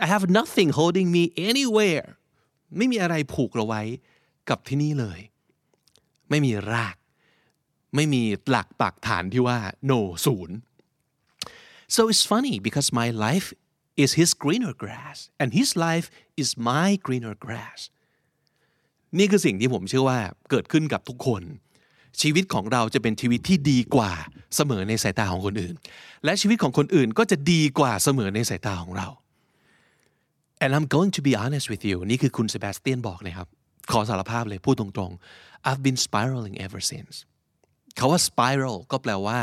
[0.06, 2.08] I have nothing holding me anywhere
[2.78, 3.82] ไม่มีอะไรผูกเราไว้
[4.50, 5.20] กับที่นี่เลย
[6.30, 6.96] ไม่มีราก
[7.96, 9.58] ไม่มีหลักปักฐานที่ว่า
[9.90, 10.56] no ศูนย์
[11.96, 13.48] so it's funny because my life
[14.04, 16.08] is his greener grass and his life
[16.42, 17.80] is my greener grass
[19.18, 21.44] นี่คือสิ่งที่ผมเชื่อว่าเกิดขึ้นกับทุกคน
[22.22, 24.12] ชีวิตของเราจะเป็นชีวิตที่ดีกว่า
[24.56, 25.76] เสมอในสายตาของคนอื่น
[26.26, 29.08] และชีวิตของคนอื่นก็จะดีกว่าเสมอในสายตาของเรา
[30.66, 33.48] and I'm going to be honest with you นี่คือคุณเซบาสเตียนบอกนะครับ
[33.92, 37.14] ขอสารภาพเลยพูดตรงๆ I've been spiraling ever since
[37.98, 39.40] คาว่า spiral ก็แปลว่า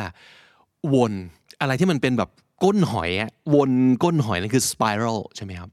[0.94, 1.12] วน
[1.60, 2.30] อะไรที่มันเป็นแบบ
[2.64, 3.72] ก้นหอยอะวน
[4.04, 5.70] ก้นหอยนั่นคือ spiral ใช่ไหมครับ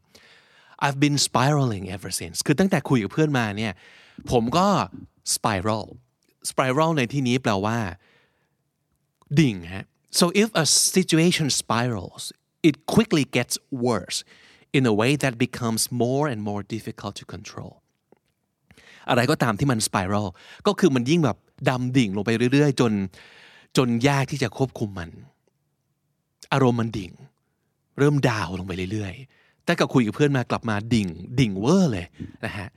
[0.86, 3.74] I've been spiraling ever since คือตั้งแต่คุยกับเพื่อนมาเนี่ย
[4.32, 4.68] ผมก็
[5.36, 5.86] spiral
[6.52, 7.78] spiral ในที่นี้แปลว่า
[9.40, 9.86] ดิ่งฮะ
[10.20, 12.24] so if a situation spirals
[12.70, 14.20] it quickly gets worse
[14.78, 17.74] in a way that becomes more and more difficult to control
[19.10, 20.28] อะไรก็ตามที่มัน spiral
[20.68, 21.38] ก็คือมันยิ่งแบบ
[21.70, 22.92] ดำดิ่งลงไปเรื่อยๆ จน
[23.78, 25.10] จนยากที่จะควบคุมมัน
[26.54, 27.12] อารมณ์มันดิ่ง
[27.98, 31.08] เริ่มดาวลงไปเรื่อยๆแต่กับคุยกับเพื่อนมากลับมาดิ่ง
[31.40, 32.08] ดิ่งเวอร์เลย
[32.46, 32.70] นะฮะ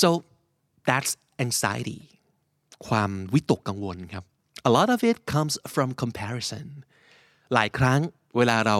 [0.00, 0.08] so
[0.88, 1.12] that's
[1.44, 2.00] anxiety
[2.86, 4.24] ความวิตกกังวลครับ
[4.68, 6.66] a lot of it comes from comparison
[7.54, 8.00] หลายครั้ง
[8.36, 8.78] เวลาเรา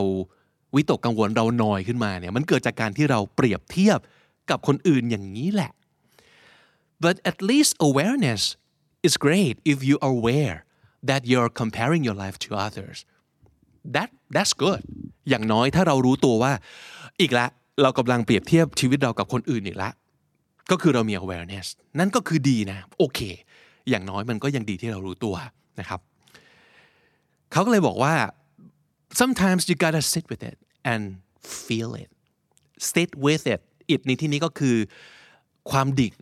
[0.76, 3.98] วิตกกังวลเราหนอยขึ้นมาเนี่ยมันเกิดจากการที่เราเปรียบเทียบ
[4.50, 5.72] กับคนอื่นอย่างนี้แหละ
[7.04, 8.42] but at least awareness
[9.06, 10.58] is great if you are aware
[11.10, 12.98] that you're comparing your life to others
[13.96, 14.82] that that's good
[15.28, 16.52] อย่างน้อยถ้าเรารู้ตัวว่า
[17.20, 17.46] อีกละ
[17.82, 19.90] เรากำลังเปรียบเทียบชีวิตเรากับคนอื่นอีกละ
[20.70, 21.66] ก็คือเรามี awareness
[21.98, 23.20] นั่นก็คือดีนะ โอเค
[23.88, 25.34] อย่างน้อยมันก็ยังดีที่เรารู้ตัว
[25.80, 26.00] นะครับ
[27.52, 28.14] เขาก็เลยบอกว่า
[29.20, 30.56] sometimes you gotta sit with it
[30.92, 31.02] and
[31.66, 32.10] feel it
[32.90, 33.60] sit with it
[33.92, 34.76] it ในที่นี้ก็คือ
[35.70, 36.14] ความดิ่ง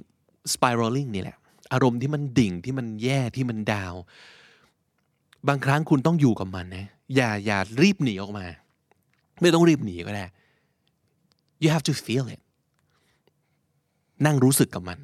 [0.52, 1.36] spiraling นี่แหละ
[1.72, 3.94] อารมณ์ที่มันดิ่งที่มันแย่ที่มันดาว
[5.48, 8.46] บางครั้งคุณต้องอยู่กับมันนะอย่าอย่ารีบหนีออกมา
[9.40, 10.24] ไม่ต้องรีบหนีก็ได้
[11.62, 12.42] you have to feel it
[14.26, 14.98] นั่งรู้สึกกับมัน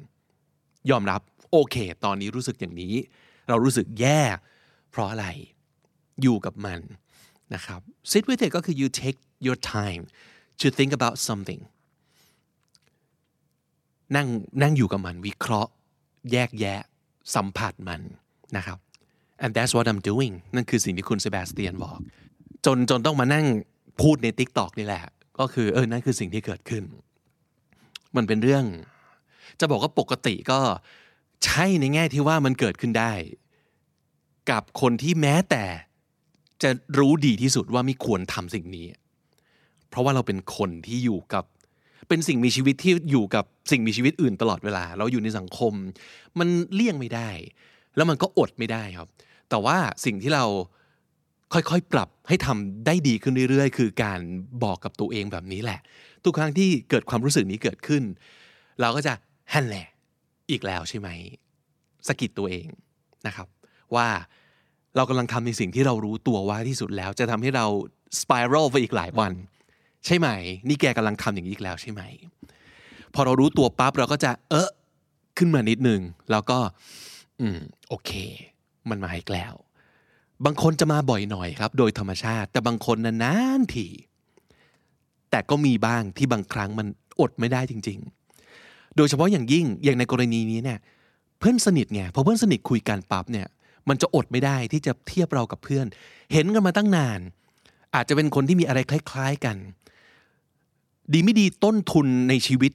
[0.89, 1.21] ยอมรับ
[1.51, 2.93] โอเค ตอนนี้รู้สึกอย่างนี้
[3.47, 4.21] เรารู้สึกแย่
[4.91, 5.27] เพราะอะไร
[6.21, 6.79] อยู่กับมัน
[7.53, 7.79] นะครับ
[8.11, 10.03] sit with it ก็คือ you take your time
[10.61, 11.61] to think about something
[14.15, 14.27] นั่ง
[14.61, 15.71] นั่งอยู่กับมันวิเคราะห์
[16.31, 16.81] แยกแยะ
[17.35, 18.01] สัมผัสมัน
[18.57, 18.77] นะครับ
[19.43, 21.97] and that's what I'm doing นั่นคือสิ่งที่คุณเซบาสเตียนบอก
[22.65, 23.45] จนจนต้องมานั่ง
[24.01, 25.01] พูดใน t ิ k t o k นี่แหละ
[25.39, 26.83] ก็คือเออนั่นคือสิ่งที่เกิดขึ้น
[28.15, 28.65] มันเป็นเรื่อง
[29.59, 30.59] จะบอกว่าปกติก็
[31.45, 33.13] ใช่ในแง่ที่ว่ามันเกิดขึ้นได้
[34.51, 35.63] กับคนที่แม้แต่
[36.63, 38.85] จะรู้ดีที่สุดว่าไม่ควรทำสิ่งนี้
[39.91, 41.45] เพราะว่าเราเป็นคนที่อยู่กับ
[42.09, 45.73] เป็นสิ่งมีชีวิตที่อยู่กับสิ่งมีชีวิตอื่นตลอดเวลา เราอยู่ในสังคม
[46.39, 47.29] มันเลี่ยงไม่ได้
[47.95, 49.07] แล้วมันก็อดไม่ได้ครับ
[49.49, 50.45] แต่ว่าสิ่งที่เรา
[51.53, 54.19] ค่อยๆ ปรับให้ทำได้ดีขึ้นเรื่อยๆ คือการ
[54.63, 55.79] บอกกับตัวเองแบบนี้แหละ
[56.23, 58.03] ทุกครั้งที่เกิดความรู้สึกนี้เกิดขึ้น
[58.81, 59.13] เราก็จะ
[59.53, 59.87] ฮันแหละ
[60.51, 61.09] อีกแล้วใช่ไหม
[62.07, 62.67] สะกิดตัวเอง
[63.27, 63.47] นะครับ
[63.95, 64.07] ว่า
[64.95, 67.65] เรากำลังทำในสิ่งที่เรารู้ตัวว่าที่สุดแล้ว จะทำให้เรา
[68.19, 69.33] สไปรัลไปอีกหลายวัน
[70.05, 70.27] ใช่ไหม
[70.67, 72.01] นี่แกกำลังทำอย่างนี้อีกแล้วใช่ไหม
[73.13, 74.69] พอเรารู้ตัวปั๊บเราก็จะ เออ
[75.37, 76.57] ขึ้นมานิดนึง แล้วก็
[77.39, 77.57] อืม
[77.89, 78.11] โอเค
[78.89, 79.53] มันมาอีกแล้ว
[80.45, 83.87] บางคนจะมาบ่อยหน่อยครับ โดยธรรมชาติ แต่บางคนนานๆที
[85.31, 86.87] แต่ก็มีบ้างที่บางครั้งมัน
[87.21, 87.99] อดไม่ได้จริง
[88.47, 90.79] ๆ โดยเฉพาะอย่างยิ่งอย่างในกรณีนี้เนี่ย
[91.39, 93.47] เพื่อนสนิทไงพอเพื่อนสนิทคุยกันปั๊บเนี่ย
[93.89, 95.85] มันจะอดไม่ได้ที่จะเทียบเรากับเพื่อน
[96.33, 97.19] เห็นกันมาตั้งนาน
[97.95, 99.57] อาจจะเป็นคนที่มีอะไรคล้าย ๆ กัน
[101.13, 102.71] ดีไม่ดีต้นทุนในชีวิต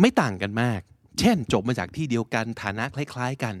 [0.00, 0.80] ไม่ต่างกันมาก
[1.18, 3.54] เช่นจบมาจากที่เดียวกันฐานะคล้าย ๆกัน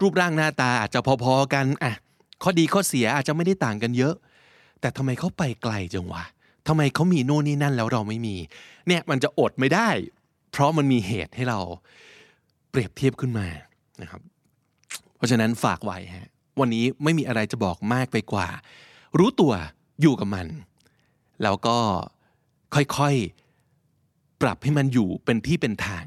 [0.00, 1.94] รูปร่างหน้าตาอาจจะพอๆกันอะ
[2.42, 4.14] ข้อดีข้อเสียอาจจะไม่ได้ต่างกันเยอะ
[4.80, 6.24] แต่ทำไมเขาไปไกลจังวะ
[6.68, 8.36] ทำไมเขามีโน่นนี่นั่นแล้วเราไม่มี
[8.86, 9.88] เนี่ยมันจะอดไม่ได้
[10.52, 11.58] เพราะมันมีเหตุให้เรา
[12.70, 13.46] เปรียบเทียบขึ้นมา
[14.02, 14.20] นะครับ
[15.16, 16.28] เพราะฉะนั้นฝากไว้ฮะ
[16.60, 18.48] วันนี้ไม่มีอะไรจะบอกมากไปกว่า
[19.18, 19.52] รู้ตัว
[20.00, 20.46] อยู่กับมัน
[21.42, 21.76] แล้วก็
[22.74, 26.04] ค่อยๆ ปรับให้มันอยู่เป็นที่เป็นทาง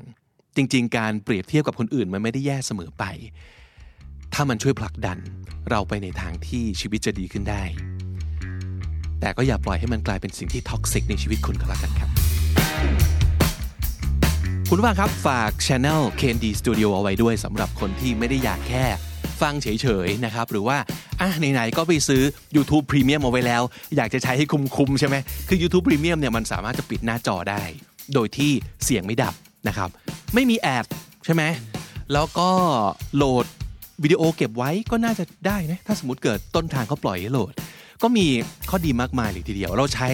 [0.55, 3.03] จริง ๆ การเปรียบเทียบกับคนอื่นมันไม่ได้แย่เสมอไป
[4.33, 5.17] ถ้ามันช่วยผลักดัน
[5.69, 7.63] เราไปในทางที่ชีวิตจะดีขึ้นได้
[9.19, 12.09] แต่ก็อย่าปล่อยให้มันกลายเป็นสิ่งที่ท็อกซิกในชีวิตคุณก็แล้วกันครับ
[14.69, 18.85] คุณผู้ฟังครับฝาก Channel Candy Studio เอาไว้ด้วยสำหรับคนที่ไม่ได้อยากแค่
[19.41, 19.67] ฟังเฉ
[20.05, 20.77] ยๆนะครับหรือว่า
[21.21, 22.23] อะไหนๆก็ไปซื้อ
[22.55, 23.63] YouTube Premium เอาไว้แล้ว
[23.95, 25.15] อยากจะใช้ให้คุ้มๆใช่ไหม
[25.47, 27.61] คือ YouTube Premium เนี่ยมันสามารถจะปิดหน้าจอได้
[28.13, 28.51] โดยที่
[28.85, 29.33] เสียงไม่ดับ
[29.67, 29.89] นะครับ
[30.33, 30.85] ไม่มีแอด
[31.25, 31.43] ใช่ไหม
[32.13, 32.49] แล้วก็
[33.15, 33.45] โหลด
[34.03, 37.53] วิดีโอเก็บไว้ก็น่าจะได้นะถ้าสมมติเกิดต้นทางเขาปล่อยให้โหลด
[38.03, 38.27] ก็มี
[38.69, 40.09] ข้อดีมากมายเลยทีเดียว เราใช้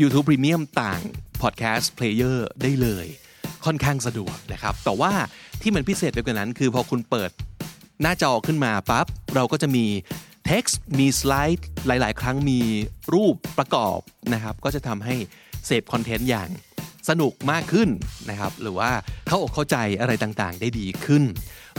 [0.00, 1.00] YouTube Premium ต่าง
[1.42, 3.06] Podcast Player ได้เลย
[3.64, 5.12] ค่อนข้างสะดวกนะครับ แต่ว่า
[5.62, 7.30] ที่มันพิเศษไปกว่านั้น คือพอคุณเปิด
[8.02, 9.84] หน้าจอขึ้นมาปั๊บเราก็จะมี
[10.50, 12.60] text มีสไลด์หลาย ๆ ครั้งมี
[13.14, 13.98] รูปประกอบ
[14.34, 15.14] นะครับ ก็จะทำให้
[15.66, 16.48] เสพคอนเทนต์อย่าง
[17.08, 17.88] สนุกมากขึ้น
[18.30, 18.90] นะครับ หรือว่า
[19.26, 21.22] เข้าอกเข้าใจอะไรต่างๆ ได้ดีขึ้น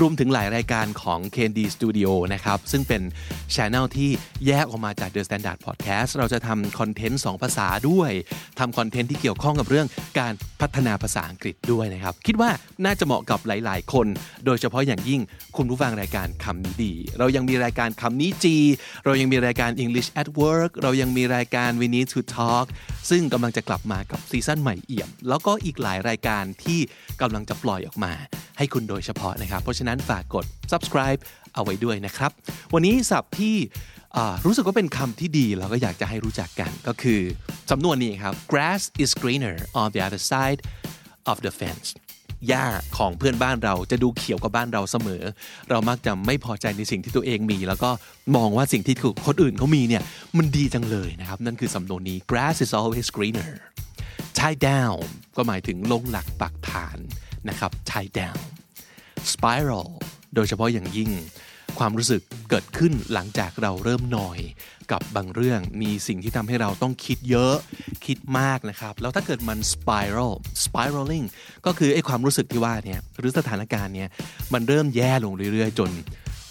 [0.01, 3.01] รวมถึงหลายรายการของ Candy Studio นะครับ ซึ่งเป็น
[3.55, 4.09] ช ANNEL ที่
[4.47, 8.11] แยกออกมาจาก The Standard Podcast เราจะทำคอนเทนต์2ภาษาด้วย
[8.59, 9.87] ทำคอนเทนต์ที่เกี่ยวข้องกับเรื่อง
[10.19, 12.49] การพัฒนาภาษาอังกฤษด้วยนะครับ คิดว่า
[12.85, 14.07] น่าจะเหมาะกับหลาย ๆ คน
[14.45, 15.21] โดยเฉพาะอย่างยิ่ง
[15.57, 18.55] คุณผู้ฟังรายการคำนี้ดี เรายังมีรายการคำนี้จี
[19.05, 22.65] เรายังมีรายการ English at Work เรายังมีรายการ We Need to Talk
[23.09, 26.79] ซึ่งกำลังจะกลับมากับซีซั่นใหม่เอี่ยม แล้วก็อีกหลายรายการที่
[27.21, 28.13] กำลังจะปล่อยออกมา
[28.57, 31.19] ให้คุณโดยเฉพาะนะครับเพราะฉะนั้นฝากกด subscribe
[31.53, 32.31] เอาไว้ด้วยนะครับ
[32.73, 33.55] วันนี้ศัพท์ที่
[34.45, 37.19] รู้สึกว่าเป็นคำที่ดีเราก็อยากจะให้รู้จักกันก็คือ
[37.71, 40.59] สำนวนนี้ครับ grass is greener on the other side
[41.31, 41.89] of the fence
[42.47, 42.65] หญ้า
[42.97, 45.23] ของเพื่อนบ้านเราจะดูเขียวกว่าบ้านเราเสมอ
[45.69, 47.89] เรามักจะไม่พอใจในสิ่งที่ตัวเองมี แล้วก็
[48.35, 48.95] มองว่าสิ่งที่
[49.27, 50.03] คนอื่นเขามีเนี่ย
[50.37, 53.51] มันดีจังเลยนะครับ นั่นคือสำนวนนี้ grass is always greener
[54.37, 54.99] tie down
[55.35, 56.97] ก็หมายถึงลงหลักปักฐาน
[57.49, 58.39] นะครับ tie down
[59.33, 59.87] spiral
[60.35, 61.11] โดยเฉพาะอย่างยิ่ง
[61.79, 64.39] ความรู้สึกเกิดขึ้นหลังจากเราเริ่มหน่อย
[64.91, 67.55] กับบางเรื่องมีสิ่งที่ทำให้เราต้องคิดเยอะ
[68.05, 70.33] คิดมากนะครับ แล้วถ้าเกิดมัน spiral
[70.65, 71.25] spiraling
[71.65, 74.09] ก็คือไอ้ความรู้สึกที่ว่าเนี่ยหรือสถานการณ์เนี่ย
[74.53, 75.89] มันเริ่มแย่ลงเรื่อยๆ จน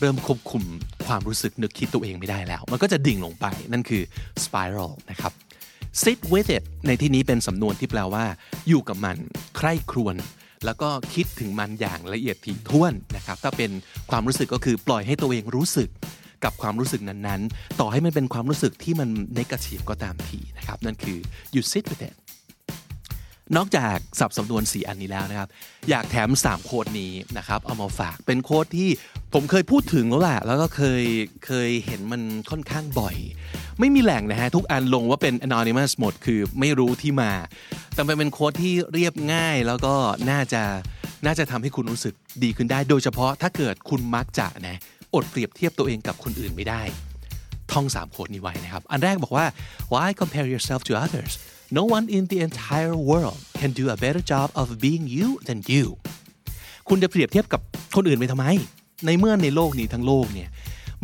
[0.01, 0.63] เริ่มควบคุม
[1.07, 4.03] ความรู้สึกนึกคิดตัวเองไม่ได้แล้ว มันก็จะดิ่งลงไปนั่นคือ
[4.45, 5.33] spiral นะครับ
[6.03, 8.25] sit with it ในที่นี้เป็นสำนวนที่แปลว่า
[8.69, 9.17] อยู่กับมัน
[9.57, 10.17] ใคร่ครวญ
[10.65, 13.71] แล้วก็คิดถึงมันอย่างละเอียดถี่ถ้วนนะครับถ้าเป็น
[14.11, 15.89] ความรู้สึกก็คือปล่อยให้ตัวเองรู้สึก
[16.45, 21.19] กับความรู้สึกนั้นๆ ต่อให้มันเป็นความรู้สึกที่มัน negative ก็ตามทีนะครับนั่นคือ
[21.55, 22.15] you sit with it
[23.57, 25.49] นอกจากสับสำนวน 4 อันนี้แล้วนะครับ
[25.91, 28.91] อยากแถม 3 โค้ดนี้นะครับเอามาฝากเป็นโค้ดที่
[29.35, 31.05] ผมเคยพูดถึงแล้วแหละแล้วก็เคย
[31.47, 33.17] เคยเห็นมันค่อนข้างบ่อย
[33.81, 37.33] ไม่มีแหล่งนะฮะทุกอันลงว่าเป็น anonymous หมดคือไม่รู้ที่มา
[37.95, 39.95] แต่มันเป็นโค้ดที่เรียบง่ายแล้วก็
[40.31, 40.63] น่าจะ
[41.27, 44.77] น่าจะทำให้คุณรู้สึกดีขึ้นได้ โดยเฉพาะถ้าเกิดคุณมักจะนะ
[45.15, 46.83] อดเปรียบเทียบตัวเองกับคนอื่นไม่ได้
[47.73, 49.47] ท่องสามโค้ดนี้ไว้นะครับ อันแรกบอกว่า
[49.93, 51.33] why compare yourself to others
[51.71, 55.59] no one in the entire world can do a better job of being you than
[55.73, 55.85] you
[56.89, 57.61] คุณจะเปรียบเทียบกับ
[57.97, 58.47] คนอื่นไปทำไม
[59.07, 60.49] ในเมื่อในโลกนี้ทั้งโลกเนี่ย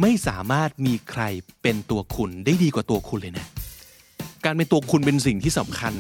[0.00, 1.22] ไม่สามารถมีใคร
[1.62, 3.46] เป็นตัวคุณได้ดีกว่าตัวคุณเลยนะ
[4.44, 5.94] การเป็นตัวคุณเป็นสิ่งที่สำคัญ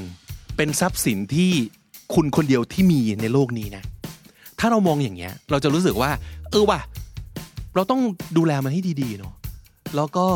[0.56, 1.50] เป็นทรัพย์สินที่
[2.14, 3.82] คุณคนเดียวที่มีในโลกนี้นะ
[4.58, 6.10] ถ้าเรามองอย่างเงี้ย เราจะรู้สึกว่า
[6.50, 6.80] เออว่ะ
[7.74, 8.00] เราต้อง
[8.36, 9.34] ดูแลมันให้ดีๆเนาะ
[9.96, 10.26] แล้วก็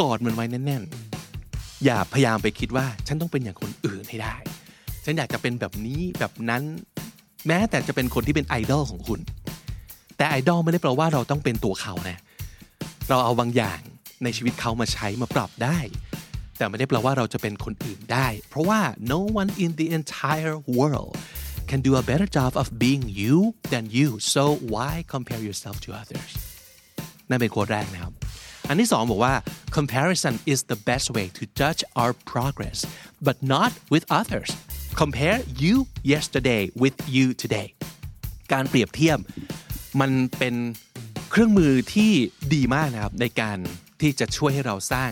[0.00, 1.09] กอดมันไว้แน่นๆ
[1.84, 4.36] อย่าพยายามไปคิดว่าฉันต้องเป็นอย่างคนอื่นให้ได้
[5.04, 6.62] ฉันอยากจะเป็นแบบนี้แบบนั้น
[7.46, 9.20] แม้แต่จะเป็นคนที่เป็นไอดอลของคุณ
[10.16, 12.18] แต่ไอดอลไม่ได้แปลว่าเราต้องเป็นตัวเขานะ
[13.08, 13.80] เราเอาบางอย่าง
[14.24, 15.78] ในชีวิตเขามาใช้มาปรับได้
[16.56, 18.80] แต่ไม่ได้แปลว่าเราจะเป็นคนอื่นได้ เพราะว่า
[19.12, 21.14] no one in the entire world
[21.70, 23.36] can do a better job of being you
[23.72, 26.32] than you so why compare yourself to others
[27.28, 28.12] นั่นเป็นโค้ดแรกนะครับ
[28.70, 29.34] อันที่สองบอกว่า
[29.78, 32.78] comparison is the best way to judge our progress
[33.26, 34.50] but not with others
[35.02, 35.74] compare you
[36.12, 37.68] yesterday with you today
[38.52, 39.18] การเปรียบเทียบ
[40.00, 40.54] มันเป็น
[41.30, 42.12] เครื่องมือที่
[42.54, 43.58] ดีมากนะครับในการ
[44.00, 45.10] ที่จะช่วยให้เราสร้าง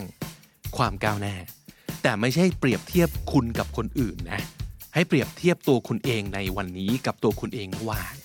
[0.77, 1.35] ความก้าวหน้า
[2.03, 4.41] แต่ไม่ใช่เปรียบเทียบคุณกับคนอื่นนะ
[4.93, 8.15] ให้เปรียบเทียบตัวคุณเองในวันนี้กับตัวคุณเองเมื่อวาน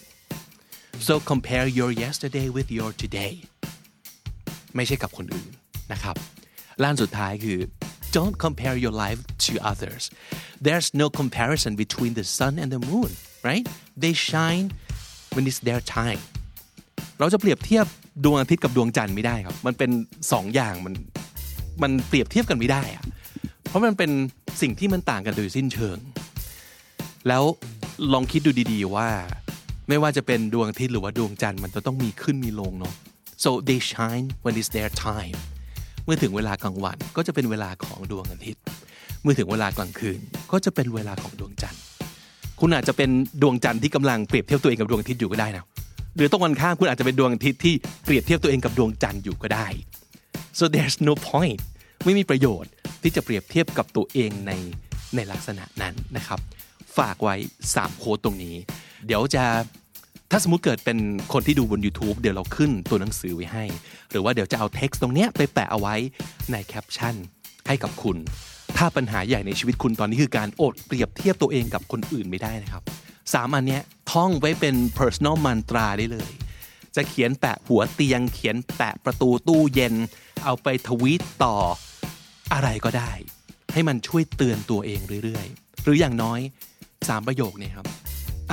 [1.07, 3.35] so compare your yesterday with your today
[4.77, 5.51] ไม่ใช่กับคนอื่น
[5.93, 6.17] นะครับ
[6.83, 7.59] ล้านสุดท้ายคือ
[8.17, 10.03] don't compare your life to others
[10.67, 13.11] there's no comparison between the sun and the moon
[13.49, 13.67] right
[14.03, 14.67] they shine
[15.35, 16.21] when it's their time
[17.19, 17.87] เราจะเปรียบเทียบ
[18.25, 19.91] ดวงอาทิตย์กับดวงจันทร์ไม่ได้ครับ มันเป็น
[20.33, 20.95] สองอย่างมัน
[21.83, 23.05] มันเปรียบเทียบกันไม่ได้อะ
[23.69, 24.11] เพราะมันเป็น
[24.61, 25.99] สิ่งที่มันต่างกันโดยสิ้นเชิง
[27.29, 27.43] แล้ว
[28.13, 29.09] ลองคิดดูดีๆว่า
[29.89, 32.95] ไม่ว่าจะเป็นดวงอาทิตย์หรือว่าดวงจันทร์มันจะต้องมีขึ้นมีลงเนาะ
[33.45, 35.39] so they shine when it's their time
[36.05, 38.63] เมื่อถึงเวลากลางวันก็จะเป็นเวลาของดวงอาทิตย์
[39.23, 40.21] เมื่อถึงเวลากลางคืน
[40.53, 41.81] ก็จะเป็นเวลาของดวงจันทร์
[42.61, 43.11] คุณอาจจะเป็น
[43.43, 45.65] ดวงจันทร์ที่กำลังเปรียบเทียบตัวเองกับดวงอาทิตย์อยู่ก็ได้นะ
[46.17, 49.67] หรือตรงกันข้ามคุณอาจจะเป็นดวงอาทิตย์ที่เปรียบเทียบตัวเองกับดวงจันทร์อยู่ก็ได้
[50.59, 51.61] so there's no point
[52.05, 54.53] ไม่มีประโยชน์ที่จะเปรียบเทียบกับตัวเองใน
[55.15, 56.41] ในลักษณะนั้นนะครับ
[56.99, 57.37] ฝากไว้
[57.69, 58.57] 3โค้ดตรงนี้
[59.07, 59.45] เดี๋ยวจะ
[60.37, 60.99] ถ้าสมมุติเกิดเป็น
[61.33, 63.65] คนที่ดูบน YouTube เดี๋ยวเราขึ้นตัวหนังสือไว้ให้
[64.11, 65.95] หรือว่าเดี๋ยวจะเอาเท็กซ์ตรงเนี้ยไปแปะเอาไว้
[66.53, 67.15] ในแคปชั่น
[67.67, 68.17] ให้กับคุณ
[68.77, 72.83] ถ้าปัญหาใหญ่ในชีวิตคุณตอนนี้คือการอดเปรียบเทียบตัวเองกับคนอื่นไม่ได้นะครับ
[73.35, 76.31] สามอันเนี้ยท่องไว้เป็น personal mantra ได้เลย
[76.97, 79.95] จะเขียนแปะหัวเตียง เขียนแปะประตูตู้เย็น
[80.45, 81.57] เอาไปทวีตต่อ
[82.53, 83.13] อะไรก็ได้
[83.73, 86.41] ให้มันช่วยเตือนตัวเองเรื่อยๆ หรืออย่างน้อย
[87.09, 87.87] สามประโยคเนี่ยครับ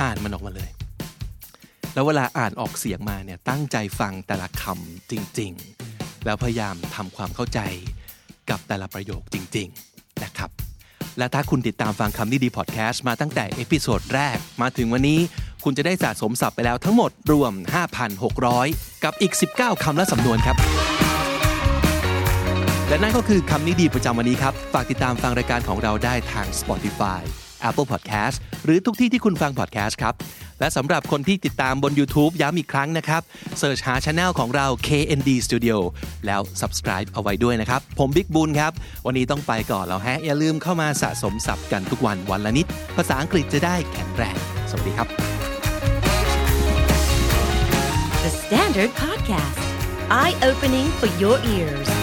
[0.00, 0.70] อ่านมันออกมาเลย
[1.94, 5.52] แล้วเวลาอ่านออกเสียงมาเนี่ยตั้งใจฟังแต่ละคำจริง
[5.88, 7.60] ๆ แล้วพยายามทำความเข้าใจ
[8.50, 10.50] กับแต่ละประโยคจริง ๆ นะครับ
[11.18, 15.20] และถ้าคุณติดตามฟังคำนี้ดีพอดแคสต์มาตั้งแต่ episode แรกมาถึงวันนี้
[15.64, 17.52] คุณจะได้สะสมศัพท์ไปแล้วทั้งหมดรวม
[18.28, 20.56] 5,600 กับอีก 19 คำและสำนวนครับ
[22.88, 27.22] และนั่นก็คือคำนี้ดีประจำวันนี้ครับ ฝากติดตามฟังรายการของเราได้ทาง Spotify
[27.68, 30.14] Apple Podcast หรือทุกที่ที่คุณฟัง podcast ครับ
[30.60, 33.22] และสำหรับคนที่ติดตามบน YouTube ย้ำอีกครั้งนะครับ
[33.58, 35.76] เสิร์ชหาช anel ของเรา KND Studio
[36.26, 38.72] แล้ว subscribe เอาไว้ด้วยนะครับ ผมบิ๊กบุญครับ
[39.06, 44.36] วันนี้ต้องไปก่อนแล้วฮะ อย่าลืมเข้ามาสะสมศัพท์กันทุกวันวันละนิด ภาษาอังกฤษจะได้แข็งแรง
[44.70, 45.08] สวัสดีครับ
[48.24, 49.62] The Standard Podcast,
[50.08, 52.01] eye opening for your ears.